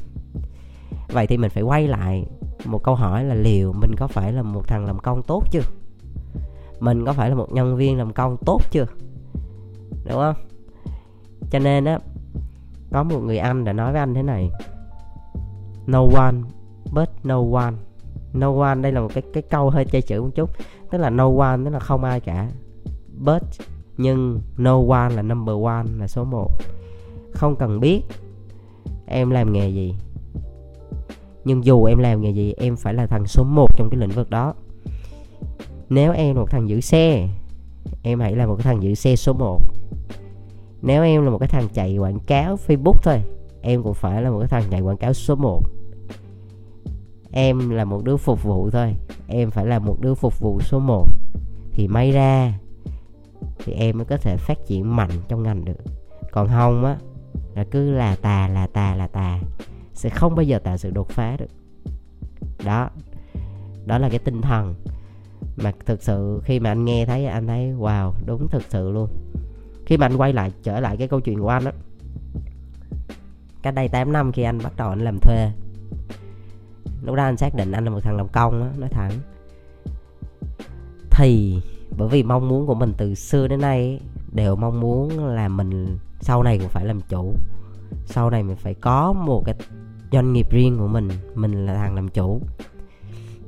Vậy 1.08 1.26
thì 1.26 1.36
mình 1.36 1.50
phải 1.50 1.62
quay 1.62 1.88
lại 1.88 2.26
một 2.64 2.82
câu 2.82 2.94
hỏi 2.94 3.24
là 3.24 3.34
liệu 3.34 3.72
mình 3.72 3.90
có 3.96 4.06
phải 4.06 4.32
là 4.32 4.42
một 4.42 4.68
thằng 4.68 4.86
làm 4.86 4.98
công 4.98 5.22
tốt 5.22 5.42
chưa? 5.50 5.62
Mình 6.80 7.04
có 7.04 7.12
phải 7.12 7.28
là 7.28 7.34
một 7.34 7.52
nhân 7.52 7.76
viên 7.76 7.98
làm 7.98 8.12
công 8.12 8.36
tốt 8.46 8.60
chưa? 8.70 8.86
Đúng 10.04 10.18
không? 10.18 10.34
Cho 11.50 11.58
nên 11.58 11.84
á, 11.84 11.98
có 12.92 13.02
một 13.02 13.18
người 13.18 13.38
anh 13.38 13.64
đã 13.64 13.72
nói 13.72 13.92
với 13.92 14.00
anh 14.00 14.14
thế 14.14 14.22
này. 14.22 14.50
No 15.86 16.06
one 16.14 16.34
but 16.92 17.08
no 17.24 17.42
one. 17.52 17.74
No 18.32 18.60
one, 18.60 18.74
đây 18.74 18.92
là 18.92 19.00
một 19.00 19.08
cái 19.14 19.22
cái 19.32 19.42
câu 19.42 19.70
hơi 19.70 19.84
chơi 19.84 20.02
chữ 20.02 20.22
một 20.22 20.30
chút. 20.34 20.50
Tức 20.90 20.98
là 20.98 21.10
no 21.10 21.30
one, 21.38 21.56
tức 21.64 21.70
là 21.70 21.78
không 21.78 22.04
ai 22.04 22.20
cả. 22.20 22.48
But, 23.24 23.42
nhưng 23.96 24.40
no 24.56 24.80
one 24.88 25.10
là 25.14 25.22
number 25.22 25.56
one, 25.64 25.84
là 25.98 26.08
số 26.08 26.24
1 26.24 26.48
không 27.32 27.56
cần 27.56 27.80
biết 27.80 28.02
em 29.06 29.30
làm 29.30 29.52
nghề 29.52 29.68
gì. 29.68 29.94
Nhưng 31.44 31.64
dù 31.64 31.84
em 31.84 31.98
làm 31.98 32.20
nghề 32.20 32.30
gì, 32.30 32.52
em 32.52 32.76
phải 32.76 32.94
là 32.94 33.06
thằng 33.06 33.26
số 33.26 33.44
1 33.44 33.66
trong 33.76 33.90
cái 33.90 34.00
lĩnh 34.00 34.10
vực 34.10 34.30
đó 34.30 34.54
nếu 35.90 36.12
em 36.12 36.34
là 36.34 36.40
một 36.40 36.50
thằng 36.50 36.68
giữ 36.68 36.80
xe, 36.80 37.28
em 38.02 38.20
hãy 38.20 38.36
là 38.36 38.46
một 38.46 38.56
cái 38.56 38.64
thằng 38.64 38.82
giữ 38.82 38.94
xe 38.94 39.16
số 39.16 39.32
1 39.32 39.60
nếu 40.82 41.02
em 41.02 41.24
là 41.24 41.30
một 41.30 41.38
cái 41.38 41.48
thằng 41.48 41.68
chạy 41.74 41.98
quảng 41.98 42.18
cáo 42.20 42.56
Facebook 42.66 42.96
thôi, 43.02 43.22
em 43.62 43.82
cũng 43.82 43.94
phải 43.94 44.22
là 44.22 44.30
một 44.30 44.38
cái 44.38 44.48
thằng 44.48 44.70
chạy 44.70 44.80
quảng 44.80 44.96
cáo 44.96 45.12
số 45.12 45.34
1 45.34 45.62
em 47.32 47.70
là 47.70 47.84
một 47.84 48.04
đứa 48.04 48.16
phục 48.16 48.42
vụ 48.42 48.70
thôi, 48.70 48.94
em 49.26 49.50
phải 49.50 49.66
là 49.66 49.78
một 49.78 50.00
đứa 50.00 50.14
phục 50.14 50.40
vụ 50.40 50.60
số 50.60 50.78
1 50.78 51.06
thì 51.72 51.88
may 51.88 52.10
ra 52.10 52.58
thì 53.64 53.72
em 53.72 53.98
mới 53.98 54.04
có 54.04 54.16
thể 54.16 54.36
phát 54.36 54.58
triển 54.66 54.96
mạnh 54.96 55.10
trong 55.28 55.42
ngành 55.42 55.64
được. 55.64 55.78
Còn 56.32 56.48
không 56.48 56.84
á, 56.84 56.96
là 57.54 57.64
cứ 57.70 57.90
là 57.90 58.16
tà 58.16 58.48
là 58.48 58.66
tà 58.66 58.94
là 58.94 59.06
tà, 59.06 59.40
sẽ 59.94 60.08
không 60.08 60.34
bao 60.34 60.42
giờ 60.42 60.58
tạo 60.58 60.76
sự 60.76 60.90
đột 60.90 61.08
phá 61.08 61.36
được. 61.36 61.50
Đó 62.64 62.90
đó 63.86 63.98
là 63.98 64.08
cái 64.08 64.18
tinh 64.18 64.42
thần 64.42 64.74
mà 65.56 65.72
thực 65.86 66.02
sự 66.02 66.40
khi 66.44 66.60
mà 66.60 66.70
anh 66.70 66.84
nghe 66.84 67.06
thấy, 67.06 67.26
anh 67.26 67.46
thấy, 67.46 67.72
wow, 67.78 68.12
đúng 68.26 68.48
thực 68.48 68.62
sự 68.68 68.90
luôn. 68.90 69.08
Khi 69.86 69.96
mà 69.96 70.06
anh 70.06 70.16
quay 70.16 70.32
lại, 70.32 70.52
trở 70.62 70.80
lại 70.80 70.96
cái 70.96 71.08
câu 71.08 71.20
chuyện 71.20 71.40
của 71.40 71.48
anh 71.48 71.64
á. 71.64 71.72
Cách 73.62 73.74
đây 73.74 73.88
8 73.88 74.12
năm 74.12 74.32
khi 74.32 74.42
anh 74.42 74.58
bắt 74.62 74.72
đầu 74.76 74.88
anh 74.88 75.00
làm 75.00 75.18
thuê, 75.18 75.50
lúc 77.02 77.16
đó 77.16 77.22
anh 77.22 77.36
xác 77.36 77.54
định 77.54 77.72
anh 77.72 77.84
là 77.84 77.90
một 77.90 78.00
thằng 78.02 78.16
làm 78.16 78.28
công 78.28 78.62
á, 78.62 78.68
nói 78.78 78.88
thẳng. 78.88 79.12
Thì 81.10 81.60
bởi 81.98 82.08
vì 82.08 82.22
mong 82.22 82.48
muốn 82.48 82.66
của 82.66 82.74
mình 82.74 82.92
từ 82.96 83.14
xưa 83.14 83.48
đến 83.48 83.60
nay 83.60 84.00
đều 84.32 84.56
mong 84.56 84.80
muốn 84.80 85.26
là 85.26 85.48
mình 85.48 85.98
sau 86.20 86.42
này 86.42 86.58
cũng 86.58 86.68
phải 86.68 86.86
làm 86.86 87.00
chủ. 87.00 87.34
Sau 88.06 88.30
này 88.30 88.42
mình 88.42 88.56
phải 88.56 88.74
có 88.74 89.12
một 89.12 89.42
cái 89.46 89.54
doanh 90.12 90.32
nghiệp 90.32 90.46
riêng 90.50 90.78
của 90.78 90.86
mình 90.86 91.08
mình 91.34 91.66
là 91.66 91.74
thằng 91.74 91.94
làm 91.94 92.08
chủ 92.08 92.40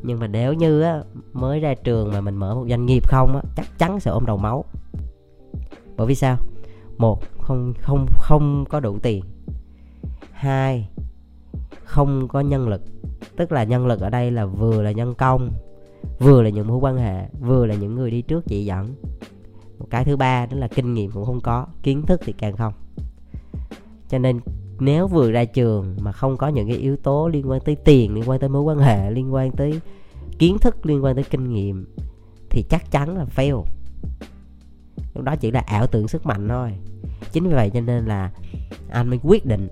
nhưng 0.03 0.21
mà 0.21 0.27
nếu 0.27 0.53
như 0.53 0.81
á, 0.81 1.03
mới 1.33 1.61
ra 1.61 1.75
trường 1.75 2.13
mà 2.13 2.21
mình 2.21 2.37
mở 2.37 2.55
một 2.55 2.67
doanh 2.69 2.87
nghiệp 2.87 3.09
không 3.09 3.37
á, 3.37 3.43
chắc 3.57 3.79
chắn 3.79 4.01
sẽ 4.01 4.11
ôm 4.11 4.27
đầu 4.27 4.37
máu. 4.37 4.65
Bởi 5.97 6.07
vì 6.07 6.15
sao? 6.15 6.37
Một 6.99 7.23
không 7.39 7.75
không 7.81 8.07
không 8.19 8.65
có 8.69 8.81
đủ 8.81 8.99
tiền. 8.99 9.25
Hai 10.33 10.89
không 11.85 12.29
có 12.29 12.41
nhân 12.41 12.69
lực. 12.69 12.83
Tức 13.37 13.53
là 13.53 13.65
nhân 13.65 13.87
lực 13.87 14.01
ở 14.01 14.11
đây 14.11 14.31
là 14.31 14.47
vừa 14.47 14.83
là 14.83 14.91
nhân 14.91 15.15
công 15.15 15.51
vừa 16.19 16.43
là 16.43 16.49
những 16.49 16.69
mối 16.69 16.79
quan 16.79 16.97
hệ 16.97 17.29
vừa 17.41 17.67
là 17.67 17.75
những 17.75 17.95
người 17.95 18.11
đi 18.11 18.23
trước 18.23 18.45
chỉ 18.47 18.65
dẫn. 18.65 18.95
Một 19.79 19.87
cái 19.91 20.05
thứ 20.05 20.17
ba 20.17 20.47
đó 20.47 20.57
là 20.57 20.69
kinh 20.69 20.95
nghiệm 20.95 21.11
cũng 21.11 21.25
không 21.25 21.41
có 21.41 21.67
kiến 21.83 22.03
thức 22.07 22.21
thì 22.25 22.33
càng 22.33 22.57
không. 22.57 22.73
Cho 24.09 24.19
nên 24.19 24.41
nếu 24.81 25.09
vừa 25.09 25.31
ra 25.31 25.45
trường 25.45 25.97
mà 26.01 26.13
không 26.13 26.37
có 26.37 26.49
những 26.49 26.69
cái 26.69 26.77
yếu 26.77 26.97
tố 26.97 27.29
liên 27.29 27.51
quan 27.51 27.61
tới 27.61 27.77
tiền, 27.85 28.15
liên 28.15 28.25
quan 28.29 28.41
tới 28.41 28.49
mối 28.49 28.63
quan 28.63 28.79
hệ, 28.79 29.11
liên 29.11 29.35
quan 29.35 29.53
tới 29.53 29.81
kiến 30.39 30.59
thức, 30.59 30.87
liên 30.87 31.05
quan 31.05 31.15
tới 31.15 31.25
kinh 31.31 31.53
nghiệm, 31.53 31.87
thì 32.51 32.65
chắc 32.71 32.91
chắn 32.91 33.17
là 33.17 33.25
fail. 33.37 33.65
Lúc 35.15 35.25
đó 35.25 35.37
chỉ 35.37 35.51
là 35.51 35.61
ảo 35.61 35.87
tưởng 35.87 36.09
sức 36.09 36.27
mạnh 36.27 36.49
thôi. 36.49 36.73
Chính 37.33 37.49
vì 37.49 37.55
vậy 37.55 37.71
cho 37.75 37.81
nên 37.81 38.05
là 38.07 38.31
anh 38.91 39.09
mới 39.09 39.19
quyết 39.23 39.47
định 39.47 39.69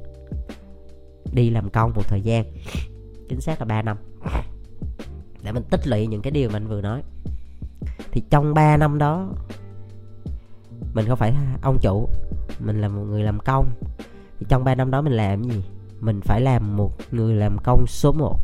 đi 1.33 1.51
làm 1.51 1.71
công 1.71 1.93
một 1.95 2.09
thời 2.09 2.21
gian. 2.21 2.45
Chính 3.29 3.41
xác 3.41 3.61
là 3.61 3.65
3 3.65 3.83
năm. 3.83 3.97
Để 5.43 5.53
mình 5.53 5.63
tích 5.71 5.87
lũy 5.87 6.07
những 6.07 6.23
cái 6.23 6.31
điều 6.31 6.51
mình 6.51 6.67
vừa 6.67 6.81
nói. 6.81 7.03
Thì 8.11 8.23
trong 8.31 8.55
3 8.55 8.77
năm 8.77 8.99
đó, 8.99 9.35
mình 10.95 11.07
không 11.09 11.19
phải 11.19 11.35
ông 11.63 11.79
chủ, 11.83 12.09
mình 12.61 12.81
là 12.81 12.89
một 12.89 13.03
người 13.03 13.23
làm 13.23 13.39
công 13.39 13.71
thì 14.39 14.47
trong 14.49 14.65
3 14.65 14.75
năm 14.75 14.91
đó 14.91 15.03
mình 15.03 15.13
làm 15.13 15.45
gì? 15.45 15.63
Mình 16.01 16.21
phải 16.21 16.41
làm 16.41 16.77
một 16.77 16.93
người 17.11 17.35
làm 17.35 17.59
công 17.59 17.87
số 17.87 18.13
1 18.13 18.39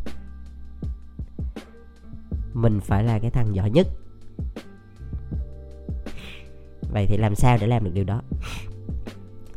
mình 2.53 2.79
phải 2.79 3.03
là 3.03 3.19
cái 3.19 3.31
thằng 3.31 3.55
giỏi 3.55 3.69
nhất. 3.69 3.87
Vậy 6.91 7.05
thì 7.07 7.17
làm 7.17 7.35
sao 7.35 7.57
để 7.61 7.67
làm 7.67 7.83
được 7.83 7.91
điều 7.93 8.03
đó? 8.03 8.21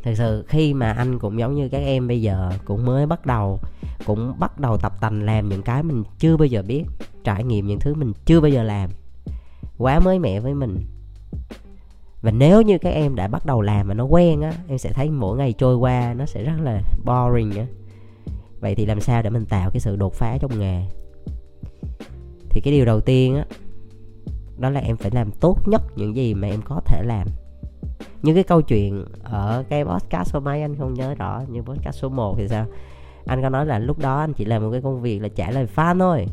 Thật 0.03 0.11
sự 0.15 0.45
khi 0.47 0.73
mà 0.73 0.91
anh 0.91 1.19
cũng 1.19 1.39
giống 1.39 1.55
như 1.55 1.69
các 1.69 1.77
em 1.77 2.07
bây 2.07 2.21
giờ, 2.21 2.51
cũng 2.65 2.85
mới 2.85 3.05
bắt 3.05 3.25
đầu, 3.25 3.59
cũng 4.05 4.39
bắt 4.39 4.59
đầu 4.59 4.77
tập 4.77 4.93
tành 5.01 5.25
làm 5.25 5.49
những 5.49 5.61
cái 5.61 5.83
mình 5.83 6.03
chưa 6.19 6.37
bao 6.37 6.45
giờ 6.45 6.63
biết, 6.67 6.83
trải 7.23 7.43
nghiệm 7.43 7.67
những 7.67 7.79
thứ 7.79 7.93
mình 7.93 8.13
chưa 8.25 8.41
bao 8.41 8.49
giờ 8.49 8.63
làm. 8.63 8.89
Quá 9.77 9.99
mới 9.99 10.19
mẻ 10.19 10.39
với 10.39 10.53
mình 10.53 10.77
và 12.21 12.31
nếu 12.31 12.61
như 12.61 12.77
các 12.77 12.89
em 12.89 13.15
đã 13.15 13.27
bắt 13.27 13.45
đầu 13.45 13.61
làm 13.61 13.87
mà 13.87 13.93
nó 13.93 14.03
quen 14.05 14.41
á, 14.41 14.53
em 14.67 14.77
sẽ 14.77 14.93
thấy 14.93 15.09
mỗi 15.09 15.37
ngày 15.37 15.53
trôi 15.53 15.75
qua 15.75 16.13
nó 16.13 16.25
sẽ 16.25 16.43
rất 16.43 16.55
là 16.61 16.81
boring 17.05 17.51
á. 17.51 17.65
Vậy 18.59 18.75
thì 18.75 18.85
làm 18.85 19.01
sao 19.01 19.21
để 19.21 19.29
mình 19.29 19.45
tạo 19.45 19.69
cái 19.69 19.79
sự 19.79 19.95
đột 19.95 20.13
phá 20.13 20.37
trong 20.37 20.59
nghề? 20.59 20.83
Thì 22.49 22.61
cái 22.61 22.73
điều 22.73 22.85
đầu 22.85 23.01
tiên 23.01 23.35
á, 23.35 23.45
đó 24.57 24.69
là 24.69 24.79
em 24.79 24.97
phải 24.97 25.11
làm 25.11 25.31
tốt 25.31 25.67
nhất 25.67 25.81
những 25.95 26.15
gì 26.15 26.33
mà 26.33 26.47
em 26.47 26.61
có 26.65 26.81
thể 26.85 27.03
làm. 27.03 27.27
Như 28.21 28.33
cái 28.33 28.43
câu 28.43 28.61
chuyện 28.61 29.05
ở 29.23 29.63
cái 29.69 29.85
podcast 29.85 30.33
số 30.33 30.39
mấy, 30.39 30.61
anh 30.61 30.75
không 30.75 30.93
nhớ 30.93 31.15
rõ, 31.15 31.41
nhưng 31.49 31.65
podcast 31.65 31.95
số 31.95 32.09
1 32.09 32.35
thì 32.37 32.47
sao? 32.47 32.65
Anh 33.25 33.41
có 33.41 33.49
nói 33.49 33.65
là 33.65 33.79
lúc 33.79 33.99
đó 33.99 34.19
anh 34.19 34.33
chỉ 34.33 34.45
làm 34.45 34.63
một 34.63 34.71
cái 34.71 34.81
công 34.81 35.01
việc 35.01 35.19
là 35.19 35.27
trả 35.35 35.51
lời 35.51 35.67
fan 35.75 35.99
thôi 35.99 36.25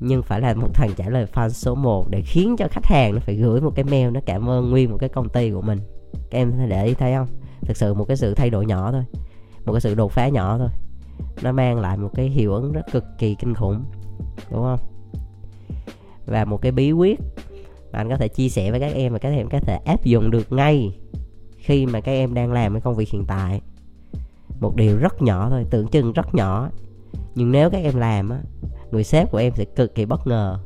nhưng 0.00 0.22
phải 0.22 0.40
là 0.40 0.54
một 0.54 0.74
thằng 0.74 0.90
trả 0.96 1.08
lời 1.08 1.26
fan 1.32 1.48
số 1.48 1.74
1 1.74 2.10
để 2.10 2.22
khiến 2.22 2.56
cho 2.58 2.68
khách 2.70 2.86
hàng 2.86 3.14
nó 3.14 3.20
phải 3.20 3.34
gửi 3.34 3.60
một 3.60 3.72
cái 3.74 3.84
mail 3.84 4.10
nó 4.10 4.20
cảm 4.26 4.48
ơn 4.48 4.70
nguyên 4.70 4.90
một 4.90 4.96
cái 5.00 5.08
công 5.08 5.28
ty 5.28 5.50
của 5.50 5.62
mình. 5.62 5.78
Các 6.30 6.38
em 6.38 6.68
để 6.68 6.84
ý 6.84 6.94
thấy 6.94 7.14
không? 7.14 7.26
Thực 7.60 7.76
sự 7.76 7.94
một 7.94 8.04
cái 8.04 8.16
sự 8.16 8.34
thay 8.34 8.50
đổi 8.50 8.66
nhỏ 8.66 8.92
thôi. 8.92 9.04
Một 9.64 9.72
cái 9.72 9.80
sự 9.80 9.94
đột 9.94 10.12
phá 10.12 10.28
nhỏ 10.28 10.58
thôi. 10.58 10.68
Nó 11.42 11.52
mang 11.52 11.80
lại 11.80 11.96
một 11.96 12.10
cái 12.14 12.28
hiệu 12.28 12.54
ứng 12.54 12.72
rất 12.72 12.82
cực 12.92 13.04
kỳ 13.18 13.34
kinh 13.34 13.54
khủng, 13.54 13.84
đúng 14.50 14.62
không? 14.62 14.80
Và 16.26 16.44
một 16.44 16.62
cái 16.62 16.72
bí 16.72 16.92
quyết 16.92 17.20
mà 17.92 17.98
anh 17.98 18.08
có 18.08 18.16
thể 18.16 18.28
chia 18.28 18.48
sẻ 18.48 18.70
với 18.70 18.80
các 18.80 18.92
em 18.94 19.12
và 19.12 19.18
các 19.18 19.28
em 19.30 19.48
có 19.48 19.60
thể 19.60 19.78
áp 19.84 20.04
dụng 20.04 20.30
được 20.30 20.52
ngay 20.52 20.98
khi 21.56 21.86
mà 21.86 22.00
các 22.00 22.12
em 22.12 22.34
đang 22.34 22.52
làm 22.52 22.72
cái 22.72 22.80
công 22.80 22.94
việc 22.94 23.08
hiện 23.08 23.24
tại. 23.26 23.60
Một 24.60 24.76
điều 24.76 24.96
rất 24.96 25.22
nhỏ 25.22 25.50
thôi, 25.50 25.64
tưởng 25.70 25.88
chừng 25.88 26.12
rất 26.12 26.34
nhỏ. 26.34 26.70
Nhưng 27.34 27.52
nếu 27.52 27.70
các 27.70 27.78
em 27.78 27.96
làm 27.96 28.30
á 28.30 28.38
người 28.90 29.04
sếp 29.04 29.30
của 29.30 29.38
em 29.38 29.52
sẽ 29.54 29.64
cực 29.64 29.94
kỳ 29.94 30.04
bất 30.04 30.26
ngờ. 30.26 30.58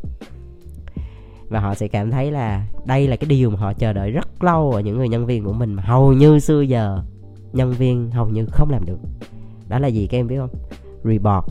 Và 1.49 1.61
họ 1.61 1.75
sẽ 1.75 1.89
cảm 1.89 2.11
thấy 2.11 2.31
là 2.31 2.67
đây 2.85 3.09
là 3.09 3.17
cái 3.17 3.29
điều 3.29 3.51
mà 3.51 3.59
họ 3.59 3.73
chờ 3.73 3.93
đợi 3.93 4.11
rất 4.11 4.45
lâu 4.45 4.73
ở 4.73 4.81
những 4.81 4.99
người 4.99 5.09
nhân 5.09 5.27
viên 5.27 5.45
của 5.45 5.53
mình 5.53 5.75
mà 5.75 5.83
hầu 5.83 6.13
như 6.13 6.39
xưa 6.39 6.61
giờ 6.61 7.03
nhân 7.53 7.73
viên 7.73 8.11
hầu 8.11 8.29
như 8.29 8.47
không 8.47 8.71
làm 8.71 8.87
được. 8.87 8.99
Đó 9.69 9.79
là 9.79 9.89
gì 9.89 10.07
các 10.07 10.19
em 10.19 10.27
biết 10.27 10.37
không? 10.39 10.51
Report. 11.05 11.45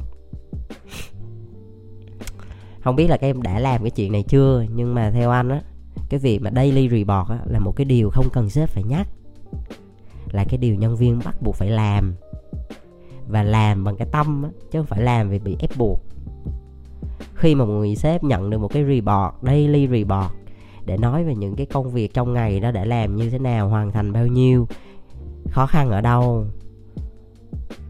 Không 2.84 2.96
biết 2.96 3.08
là 3.08 3.18
các 3.18 3.28
em 3.28 3.42
đã 3.42 3.60
làm 3.60 3.82
cái 3.82 3.92
chuyện 3.92 4.12
này 4.12 4.24
chưa, 4.28 4.66
nhưng 4.76 4.96
mà 4.96 5.12
theo 5.12 5.30
anh 5.30 5.50
á, 5.50 5.62
cái 6.10 6.20
việc 6.20 6.42
mà 6.42 6.52
daily 6.56 6.90
report 6.90 7.30
á 7.30 7.40
là 7.46 7.60
một 7.60 7.76
cái 7.76 7.86
điều 7.86 8.10
không 8.10 8.30
cần 8.34 8.50
sếp 8.50 8.70
phải 8.70 8.84
nhắc. 8.84 9.08
Là 10.32 10.44
cái 10.50 10.58
điều 10.58 10.76
nhân 10.76 10.96
viên 10.96 11.20
bắt 11.26 11.42
buộc 11.42 11.56
phải 11.56 11.70
làm. 11.70 12.16
Và 13.28 13.44
làm 13.44 13.84
bằng 13.84 13.96
cái 13.96 14.08
tâm 14.12 14.44
á, 14.44 14.50
chứ 14.72 14.80
không 14.80 14.86
phải 14.86 15.02
làm 15.02 15.30
vì 15.30 15.40
bị 15.40 15.56
ép 15.60 15.78
buộc 15.78 16.04
khi 17.40 17.56
mà 17.56 17.66
một 17.66 17.74
người 17.74 17.96
sếp 17.96 18.24
nhận 18.24 18.50
được 18.50 18.58
một 18.58 18.68
cái 18.68 18.84
report, 18.84 19.34
daily 19.42 19.88
report, 19.88 20.34
để 20.86 20.98
nói 20.98 21.24
về 21.24 21.36
những 21.36 21.56
cái 21.56 21.66
công 21.66 21.92
việc 21.92 22.14
trong 22.14 22.34
ngày 22.34 22.60
nó 22.60 22.72
đã 22.72 22.86
làm 22.86 23.16
như 23.16 23.30
thế 23.30 23.40
nào, 23.40 23.70
hoàn 23.70 23.92
thành 23.92 24.14
bao 24.14 24.28
nhiêu, 24.28 24.68
khó 25.52 25.66
khăn 25.66 25.90
ở 25.90 26.02
đâu, 26.02 26.46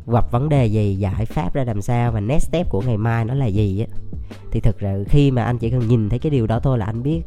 gặp 0.08 0.32
vấn 0.32 0.50
đề 0.50 0.66
gì, 0.66 0.96
giải 0.96 1.26
pháp 1.26 1.54
ra 1.54 1.64
làm 1.64 1.82
sao 1.82 2.12
và 2.12 2.20
next 2.20 2.48
step 2.48 2.70
của 2.70 2.82
ngày 2.82 2.98
mai 2.98 3.26
nó 3.26 3.34
là 3.34 3.46
gì 3.46 3.80
á. 3.80 3.98
Thì 4.52 4.60
thực 4.60 4.80
ra 4.80 4.98
khi 5.08 5.32
mà 5.32 5.44
anh 5.44 5.58
chỉ 5.58 5.70
cần 5.70 5.88
nhìn 5.88 6.10
thấy 6.10 6.20
cái 6.20 6.30
điều 6.30 6.48
đó 6.48 6.60
thôi 6.60 6.78
là 6.78 6.86
anh 6.86 7.04
biết. 7.04 7.22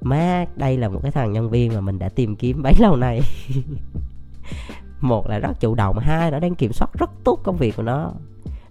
Má 0.00 0.44
đây 0.56 0.76
là 0.76 0.88
một 0.88 1.00
cái 1.02 1.12
thằng 1.12 1.32
nhân 1.32 1.50
viên 1.50 1.74
mà 1.74 1.80
mình 1.80 1.98
đã 1.98 2.08
tìm 2.08 2.36
kiếm 2.36 2.62
bấy 2.62 2.74
lâu 2.78 2.96
nay. 2.96 3.20
Một 5.00 5.26
là 5.28 5.38
rất 5.38 5.60
chủ 5.60 5.74
động, 5.74 5.98
hai 5.98 6.30
nó 6.30 6.38
đang 6.38 6.54
kiểm 6.54 6.72
soát 6.72 6.88
rất 6.98 7.10
tốt 7.24 7.40
công 7.44 7.56
việc 7.56 7.76
của 7.76 7.82
nó 7.82 8.12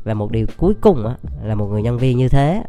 và 0.07 0.13
một 0.13 0.31
điều 0.31 0.45
cuối 0.57 0.73
cùng 0.81 1.07
á, 1.07 1.15
là 1.43 1.55
một 1.55 1.65
người 1.65 1.81
nhân 1.81 1.97
viên 1.97 2.17
như 2.17 2.29
thế 2.29 2.63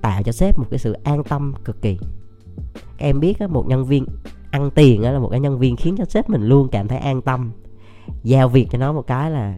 tạo 0.00 0.22
cho 0.22 0.32
sếp 0.32 0.58
một 0.58 0.64
cái 0.70 0.78
sự 0.78 0.92
an 0.92 1.24
tâm 1.24 1.54
cực 1.64 1.82
kỳ. 1.82 1.98
Các 2.74 3.06
em 3.06 3.20
biết 3.20 3.38
á, 3.38 3.46
một 3.46 3.66
nhân 3.66 3.84
viên 3.84 4.06
ăn 4.50 4.70
tiền 4.70 5.02
á, 5.02 5.10
là 5.10 5.18
một 5.18 5.28
cái 5.30 5.40
nhân 5.40 5.58
viên 5.58 5.76
khiến 5.76 5.94
cho 5.98 6.04
sếp 6.04 6.30
mình 6.30 6.42
luôn 6.42 6.68
cảm 6.68 6.88
thấy 6.88 6.98
an 6.98 7.22
tâm. 7.22 7.52
Giao 8.22 8.48
việc 8.48 8.68
cho 8.70 8.78
nó 8.78 8.92
một 8.92 9.06
cái 9.06 9.30
là 9.30 9.56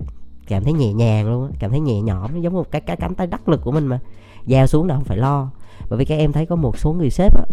cảm 0.49 0.65
thấy 0.65 0.73
nhẹ 0.73 0.93
nhàng 0.93 1.31
luôn 1.31 1.43
á 1.43 1.57
cảm 1.59 1.71
thấy 1.71 1.81
nhẹ 1.81 2.01
nhõm 2.01 2.41
giống 2.41 2.53
một 2.53 2.71
cái 2.71 2.81
cái 2.81 2.97
cánh 2.97 3.15
tay 3.15 3.27
đắc 3.27 3.49
lực 3.49 3.61
của 3.65 3.73
mình 3.73 3.87
mà. 3.87 4.01
Giao 4.47 4.67
xuống 4.67 4.87
là 4.87 4.95
không 4.95 5.05
phải 5.05 5.17
lo. 5.17 5.51
Bởi 5.91 5.99
vì 5.99 6.05
các 6.05 6.17
em 6.17 6.33
thấy 6.33 6.47
có 6.47 6.57
một 6.57 6.79
số 6.79 6.93
người 6.93 7.11
sếp 7.11 7.37
á 7.37 7.45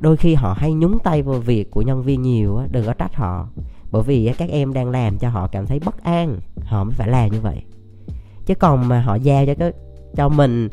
đôi 0.00 0.16
khi 0.16 0.34
họ 0.34 0.52
hay 0.52 0.72
nhúng 0.72 0.98
tay 0.98 1.22
vào 1.22 1.38
việc 1.38 1.70
của 1.70 1.82
nhân 1.82 2.02
viên 2.02 2.22
nhiều 2.22 2.56
á 2.56 2.66
đừng 2.70 2.86
có 2.86 2.92
trách 2.92 3.14
họ. 3.14 3.48
Bởi 3.90 4.02
vì 4.02 4.32
các 4.38 4.50
em 4.50 4.72
đang 4.72 4.90
làm 4.90 5.18
cho 5.18 5.28
họ 5.28 5.46
cảm 5.46 5.66
thấy 5.66 5.80
bất 5.84 6.02
an 6.02 6.38
họ 6.64 6.84
mới 6.84 6.94
phải 6.94 7.08
làm 7.08 7.32
như 7.32 7.40
vậy 7.40 7.62
chứ 8.46 8.54
còn 8.54 8.88
mà 8.88 9.00
họ 9.00 9.14
giao 9.14 9.46
cho 9.46 9.54
cái 9.54 9.72
cho 10.16 10.28
mình 10.28 10.68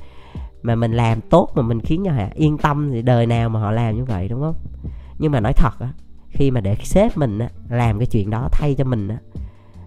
mà 0.61 0.75
mình 0.75 0.91
làm 0.91 1.21
tốt 1.21 1.49
mà 1.55 1.61
mình 1.61 1.79
khiến 1.79 2.03
cho 2.05 2.11
họ 2.11 2.23
yên 2.33 2.57
tâm 2.57 2.91
thì 2.93 3.01
đời 3.01 3.25
nào 3.25 3.49
mà 3.49 3.59
họ 3.59 3.71
làm 3.71 3.97
như 3.97 4.05
vậy 4.05 4.27
đúng 4.27 4.41
không? 4.41 4.55
Nhưng 5.19 5.31
mà 5.31 5.39
nói 5.39 5.53
thật 5.53 5.79
á 5.79 5.93
khi 6.29 6.51
mà 6.51 6.61
để 6.61 6.75
sếp 6.83 7.17
mình 7.17 7.39
á, 7.39 7.49
làm 7.69 7.99
cái 7.99 8.05
chuyện 8.05 8.29
đó 8.29 8.49
thay 8.51 8.75
cho 8.75 8.83
mình 8.83 9.07
á, 9.07 9.17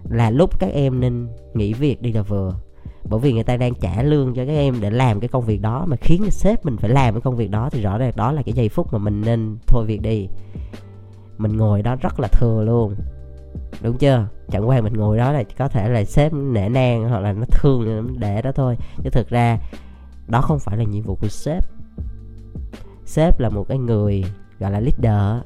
là 0.09 0.29
lúc 0.29 0.59
các 0.59 0.69
em 0.73 0.99
nên 0.99 1.27
nghỉ 1.53 1.73
việc 1.73 2.01
đi 2.01 2.13
là 2.13 2.21
vừa. 2.21 2.53
Bởi 3.09 3.19
vì 3.19 3.33
người 3.33 3.43
ta 3.43 3.57
đang 3.57 3.73
trả 3.75 4.03
lương 4.03 4.33
cho 4.33 4.45
các 4.45 4.53
em 4.53 4.75
để 4.81 4.89
làm 4.89 5.19
cái 5.19 5.27
công 5.27 5.45
việc 5.45 5.61
đó 5.61 5.85
mà 5.87 5.97
khiến 6.01 6.31
sếp 6.31 6.65
mình 6.65 6.77
phải 6.77 6.89
làm 6.89 7.13
cái 7.13 7.21
công 7.21 7.35
việc 7.35 7.51
đó 7.51 7.69
thì 7.69 7.81
rõ 7.81 7.97
ràng 7.97 8.11
đó 8.15 8.31
là 8.31 8.41
cái 8.41 8.53
giây 8.53 8.69
phút 8.69 8.93
mà 8.93 8.99
mình 8.99 9.21
nên 9.21 9.57
thôi 9.67 9.85
việc 9.85 10.01
đi. 10.01 10.27
Mình 11.37 11.57
ngồi 11.57 11.81
đó 11.81 11.95
rất 11.95 12.19
là 12.19 12.27
thừa 12.27 12.63
luôn 12.63 12.95
đúng 13.81 13.97
chưa? 13.97 14.27
Chẳng 14.51 14.67
qua 14.67 14.81
mình 14.81 14.93
ngồi 14.93 15.17
đó 15.17 15.31
là 15.31 15.43
có 15.57 15.67
thể 15.67 15.89
là 15.89 16.03
sếp 16.03 16.33
nể 16.33 16.69
nang 16.69 17.09
hoặc 17.09 17.19
là 17.19 17.33
nó 17.33 17.45
thương 17.49 18.15
để 18.19 18.41
đó 18.41 18.51
thôi. 18.51 18.77
Chứ 19.03 19.09
thực 19.09 19.29
ra, 19.29 19.59
đó 20.27 20.41
không 20.41 20.59
phải 20.59 20.77
là 20.77 20.83
nhiệm 20.83 21.03
vụ 21.03 21.15
của 21.15 21.27
sếp. 21.27 21.63
Sếp 23.05 23.39
là 23.39 23.49
một 23.49 23.65
cái 23.67 23.77
người 23.77 24.23
gọi 24.59 24.71
là 24.71 24.79
leader 24.79 25.43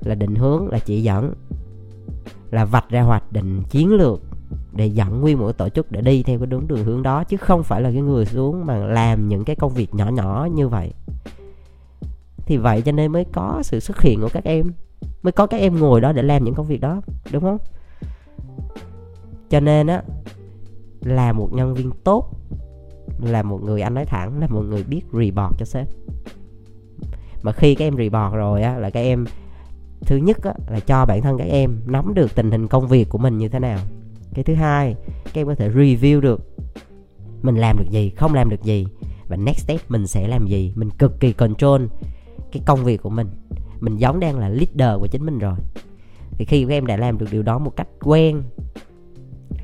là 0.00 0.14
định 0.14 0.34
hướng, 0.34 0.68
là 0.68 0.78
chỉ 0.78 1.02
dẫn, 1.02 1.34
là 2.50 2.64
vạch 2.64 2.90
ra 2.90 3.02
hoạch 3.02 3.32
định 3.32 3.62
chiến 3.70 3.92
lược 3.92 4.20
để 4.72 4.86
dẫn 4.86 5.20
nguyên 5.20 5.38
một 5.38 5.52
tổ 5.52 5.68
chức 5.68 5.92
để 5.92 6.00
đi 6.00 6.22
theo 6.22 6.38
cái 6.38 6.46
đúng 6.46 6.68
đường 6.68 6.84
hướng 6.84 7.02
đó, 7.02 7.24
chứ 7.24 7.36
không 7.36 7.62
phải 7.62 7.80
là 7.80 7.90
cái 7.90 8.02
người 8.02 8.26
xuống 8.26 8.66
mà 8.66 8.76
làm 8.76 9.28
những 9.28 9.44
cái 9.44 9.56
công 9.56 9.74
việc 9.74 9.94
nhỏ 9.94 10.08
nhỏ 10.10 10.48
như 10.54 10.68
vậy. 10.68 10.92
Thì 12.46 12.56
vậy 12.56 12.82
cho 12.82 12.92
nên 12.92 13.12
mới 13.12 13.24
có 13.32 13.60
sự 13.62 13.80
xuất 13.80 14.00
hiện 14.00 14.20
của 14.20 14.28
các 14.32 14.44
em 14.44 14.72
mới 15.22 15.32
có 15.32 15.46
các 15.46 15.56
em 15.56 15.80
ngồi 15.80 16.00
đó 16.00 16.12
để 16.12 16.22
làm 16.22 16.44
những 16.44 16.54
công 16.54 16.66
việc 16.66 16.80
đó 16.80 17.02
đúng 17.32 17.42
không? 17.42 17.58
Cho 19.50 19.60
nên 19.60 19.86
á 19.86 20.02
là 21.00 21.32
một 21.32 21.48
nhân 21.52 21.74
viên 21.74 21.90
tốt 22.04 22.30
là 23.22 23.42
một 23.42 23.62
người 23.62 23.80
anh 23.80 23.94
nói 23.94 24.04
thẳng 24.04 24.40
là 24.40 24.46
một 24.46 24.62
người 24.62 24.84
biết 24.84 25.02
report 25.12 25.58
cho 25.58 25.64
sếp. 25.64 25.88
Mà 27.42 27.52
khi 27.52 27.74
các 27.74 27.84
em 27.84 27.96
report 27.96 28.34
rồi 28.34 28.62
á 28.62 28.78
là 28.78 28.90
các 28.90 29.00
em 29.00 29.24
thứ 30.00 30.16
nhất 30.16 30.42
á, 30.42 30.52
là 30.68 30.80
cho 30.80 31.04
bản 31.04 31.22
thân 31.22 31.38
các 31.38 31.48
em 31.48 31.80
nắm 31.86 32.14
được 32.14 32.34
tình 32.34 32.50
hình 32.50 32.68
công 32.68 32.88
việc 32.88 33.08
của 33.08 33.18
mình 33.18 33.38
như 33.38 33.48
thế 33.48 33.58
nào. 33.58 33.78
Cái 34.34 34.44
thứ 34.44 34.54
hai 34.54 34.94
các 35.24 35.40
em 35.40 35.46
có 35.46 35.54
thể 35.54 35.68
review 35.68 36.20
được 36.20 36.40
mình 37.42 37.56
làm 37.56 37.78
được 37.78 37.90
gì 37.90 38.10
không 38.10 38.34
làm 38.34 38.50
được 38.50 38.62
gì. 38.62 38.86
Và 39.28 39.36
next 39.36 39.58
step 39.58 39.80
mình 39.90 40.06
sẽ 40.06 40.28
làm 40.28 40.46
gì 40.46 40.72
mình 40.76 40.90
cực 40.90 41.20
kỳ 41.20 41.32
control 41.32 41.82
cái 42.52 42.62
công 42.66 42.84
việc 42.84 43.02
của 43.02 43.10
mình 43.10 43.28
mình 43.80 43.96
giống 43.96 44.20
đang 44.20 44.38
là 44.38 44.48
leader 44.48 45.00
của 45.00 45.06
chính 45.06 45.26
mình 45.26 45.38
rồi. 45.38 45.54
Thì 46.30 46.44
khi 46.44 46.64
các 46.68 46.74
em 46.74 46.86
đã 46.86 46.96
làm 46.96 47.18
được 47.18 47.26
điều 47.30 47.42
đó 47.42 47.58
một 47.58 47.76
cách 47.76 47.88
quen 48.00 48.42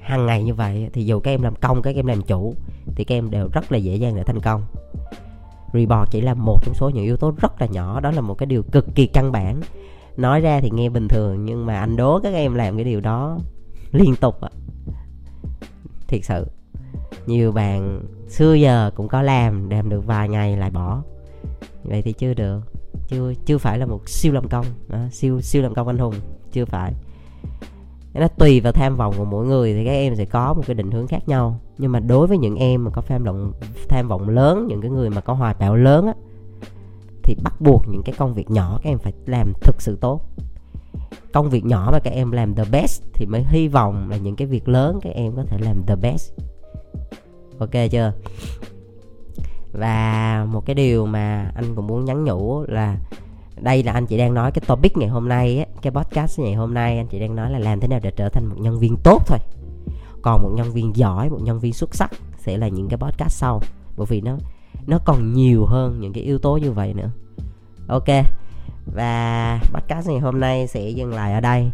hàng 0.02 0.26
ngày 0.26 0.44
như 0.44 0.54
vậy, 0.54 0.90
thì 0.92 1.04
dù 1.04 1.20
các 1.20 1.30
em 1.30 1.42
làm 1.42 1.54
công, 1.54 1.82
các 1.82 1.96
em 1.96 2.06
làm 2.06 2.22
chủ, 2.22 2.54
thì 2.86 3.04
các 3.04 3.14
em 3.14 3.30
đều 3.30 3.48
rất 3.52 3.72
là 3.72 3.78
dễ 3.78 3.96
dàng 3.96 4.16
để 4.16 4.22
thành 4.22 4.40
công. 4.40 4.62
Report 5.72 6.10
chỉ 6.10 6.20
là 6.20 6.34
một 6.34 6.58
trong 6.64 6.74
số 6.74 6.90
những 6.90 7.04
yếu 7.04 7.16
tố 7.16 7.32
rất 7.40 7.60
là 7.60 7.66
nhỏ, 7.66 8.00
đó 8.00 8.10
là 8.10 8.20
một 8.20 8.34
cái 8.34 8.46
điều 8.46 8.62
cực 8.62 8.94
kỳ 8.94 9.06
căn 9.06 9.32
bản. 9.32 9.60
Nói 10.16 10.40
ra 10.40 10.60
thì 10.60 10.70
nghe 10.70 10.88
bình 10.88 11.08
thường, 11.08 11.44
nhưng 11.44 11.66
mà 11.66 11.80
anh 11.80 11.96
đố 11.96 12.20
các 12.22 12.34
em 12.34 12.54
làm 12.54 12.76
cái 12.76 12.84
điều 12.84 13.00
đó 13.00 13.38
liên 13.92 14.16
tục 14.16 14.40
ạ 14.40 14.50
thiệt 16.08 16.24
sự, 16.24 16.46
nhiều 17.26 17.52
bạn 17.52 18.00
xưa 18.28 18.54
giờ 18.54 18.90
cũng 18.94 19.08
có 19.08 19.22
làm 19.22 19.70
làm 19.70 19.88
được 19.88 20.06
vài 20.06 20.28
ngày 20.28 20.56
lại 20.56 20.70
bỏ. 20.70 21.02
Vậy 21.84 22.02
thì 22.02 22.12
chưa 22.12 22.34
được 22.34 22.60
chưa 23.08 23.32
chưa 23.46 23.58
phải 23.58 23.78
là 23.78 23.86
một 23.86 24.08
siêu 24.08 24.32
làm 24.32 24.48
công. 24.48 24.66
À, 24.90 25.08
siêu 25.12 25.40
siêu 25.40 25.62
làm 25.62 25.74
công 25.74 25.86
anh 25.86 25.98
hùng 25.98 26.14
chưa 26.52 26.64
phải. 26.64 26.92
Nó 28.14 28.28
tùy 28.28 28.60
vào 28.60 28.72
tham 28.72 28.96
vọng 28.96 29.14
của 29.18 29.24
mỗi 29.24 29.46
người 29.46 29.74
thì 29.74 29.84
các 29.84 29.90
em 29.90 30.16
sẽ 30.16 30.24
có 30.24 30.54
một 30.54 30.62
cái 30.66 30.74
định 30.74 30.90
hướng 30.90 31.06
khác 31.06 31.28
nhau. 31.28 31.60
Nhưng 31.78 31.92
mà 31.92 32.00
đối 32.00 32.26
với 32.26 32.38
những 32.38 32.56
em 32.56 32.84
mà 32.84 32.90
có 32.90 33.02
tham 33.02 33.24
vọng 33.24 33.52
tham 33.88 34.08
vọng 34.08 34.28
lớn 34.28 34.66
những 34.66 34.80
cái 34.80 34.90
người 34.90 35.10
mà 35.10 35.20
có 35.20 35.32
hoài 35.32 35.54
bão 35.58 35.76
lớn 35.76 36.06
á 36.06 36.14
thì 37.22 37.36
bắt 37.42 37.60
buộc 37.60 37.88
những 37.88 38.02
cái 38.02 38.14
công 38.18 38.34
việc 38.34 38.50
nhỏ 38.50 38.78
các 38.82 38.90
em 38.90 38.98
phải 38.98 39.12
làm 39.26 39.52
thực 39.60 39.82
sự 39.82 39.98
tốt. 40.00 40.20
Công 41.32 41.50
việc 41.50 41.64
nhỏ 41.64 41.88
mà 41.92 41.98
các 41.98 42.12
em 42.12 42.30
làm 42.30 42.54
the 42.54 42.64
best 42.70 43.02
thì 43.12 43.26
mới 43.26 43.44
hy 43.44 43.68
vọng 43.68 44.10
là 44.10 44.16
những 44.16 44.36
cái 44.36 44.46
việc 44.46 44.68
lớn 44.68 44.98
các 45.02 45.10
em 45.14 45.36
có 45.36 45.44
thể 45.44 45.58
làm 45.60 45.82
the 45.86 45.96
best. 45.96 46.32
Ok 47.58 47.72
chưa? 47.90 48.12
Và 49.78 50.46
một 50.50 50.66
cái 50.66 50.74
điều 50.74 51.06
mà 51.06 51.50
anh 51.54 51.74
cũng 51.74 51.86
muốn 51.86 52.04
nhắn 52.04 52.24
nhủ 52.24 52.64
là 52.68 52.96
đây 53.60 53.82
là 53.82 53.92
anh 53.92 54.06
chị 54.06 54.18
đang 54.18 54.34
nói 54.34 54.52
cái 54.52 54.64
topic 54.66 54.96
ngày 54.96 55.08
hôm 55.08 55.28
nay 55.28 55.58
á 55.58 55.64
cái 55.82 55.92
podcast 55.92 56.40
ngày 56.40 56.54
hôm 56.54 56.74
nay 56.74 56.98
anh 56.98 57.06
chị 57.06 57.18
đang 57.18 57.36
nói 57.36 57.50
là 57.50 57.58
làm 57.58 57.80
thế 57.80 57.88
nào 57.88 58.00
để 58.02 58.10
trở 58.16 58.28
thành 58.28 58.46
một 58.46 58.56
nhân 58.58 58.78
viên 58.78 58.96
tốt 59.04 59.22
thôi. 59.26 59.38
Còn 60.22 60.42
một 60.42 60.50
nhân 60.54 60.72
viên 60.72 60.96
giỏi 60.96 61.30
một 61.30 61.40
nhân 61.42 61.60
viên 61.60 61.72
xuất 61.72 61.94
sắc 61.94 62.10
sẽ 62.38 62.56
là 62.56 62.68
những 62.68 62.88
cái 62.88 62.98
podcast 62.98 63.32
sau. 63.32 63.60
Bởi 63.96 64.06
vì 64.06 64.20
nó 64.20 64.36
nó 64.86 64.98
còn 65.04 65.32
nhiều 65.32 65.66
hơn 65.66 66.00
những 66.00 66.12
cái 66.12 66.24
yếu 66.24 66.38
tố 66.38 66.56
như 66.56 66.72
vậy 66.72 66.94
nữa. 66.94 67.10
Ok 67.88 68.08
và 68.94 69.60
podcast 69.72 70.08
ngày 70.08 70.18
hôm 70.18 70.40
nay 70.40 70.66
sẽ 70.66 70.90
dừng 70.90 71.14
lại 71.14 71.32
ở 71.32 71.40
đây. 71.40 71.70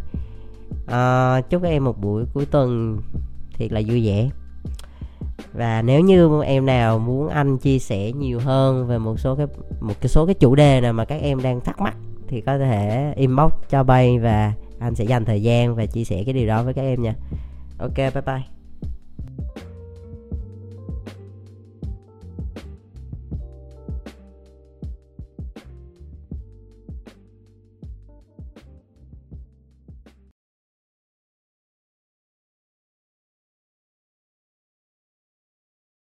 À, 0.87 1.41
chúc 1.41 1.61
các 1.61 1.69
em 1.69 1.83
một 1.83 2.01
buổi 2.01 2.25
cuối 2.33 2.45
tuần 2.45 2.97
thiệt 3.53 3.71
là 3.71 3.81
vui 3.87 4.07
vẻ 4.07 4.29
và 5.53 5.81
nếu 5.81 6.01
như 6.01 6.43
em 6.43 6.65
nào 6.65 6.99
muốn 6.99 7.29
anh 7.29 7.57
chia 7.57 7.79
sẻ 7.79 8.11
nhiều 8.11 8.39
hơn 8.39 8.87
về 8.87 8.97
một 8.97 9.19
số 9.19 9.35
cái, 9.35 9.47
một 9.81 9.93
cái 10.01 10.09
số 10.09 10.25
cái 10.25 10.35
chủ 10.35 10.55
đề 10.55 10.81
nào 10.81 10.93
mà 10.93 11.05
các 11.05 11.21
em 11.21 11.41
đang 11.41 11.61
thắc 11.61 11.79
mắc, 11.81 11.95
thì 12.27 12.41
có 12.41 12.57
thể 12.57 13.13
inbox 13.15 13.51
cho 13.69 13.83
bay 13.83 14.19
và 14.19 14.53
anh 14.79 14.95
sẽ 14.95 15.03
dành 15.03 15.25
thời 15.25 15.41
gian 15.41 15.75
và 15.75 15.85
chia 15.85 16.03
sẻ 16.03 16.23
cái 16.25 16.33
điều 16.33 16.47
đó 16.47 16.63
với 16.63 16.73
các 16.73 16.81
em 16.81 17.03
nha. 17.03 17.13
Ok, 17.79 17.97
bye 17.97 18.21
bye. 18.25 18.60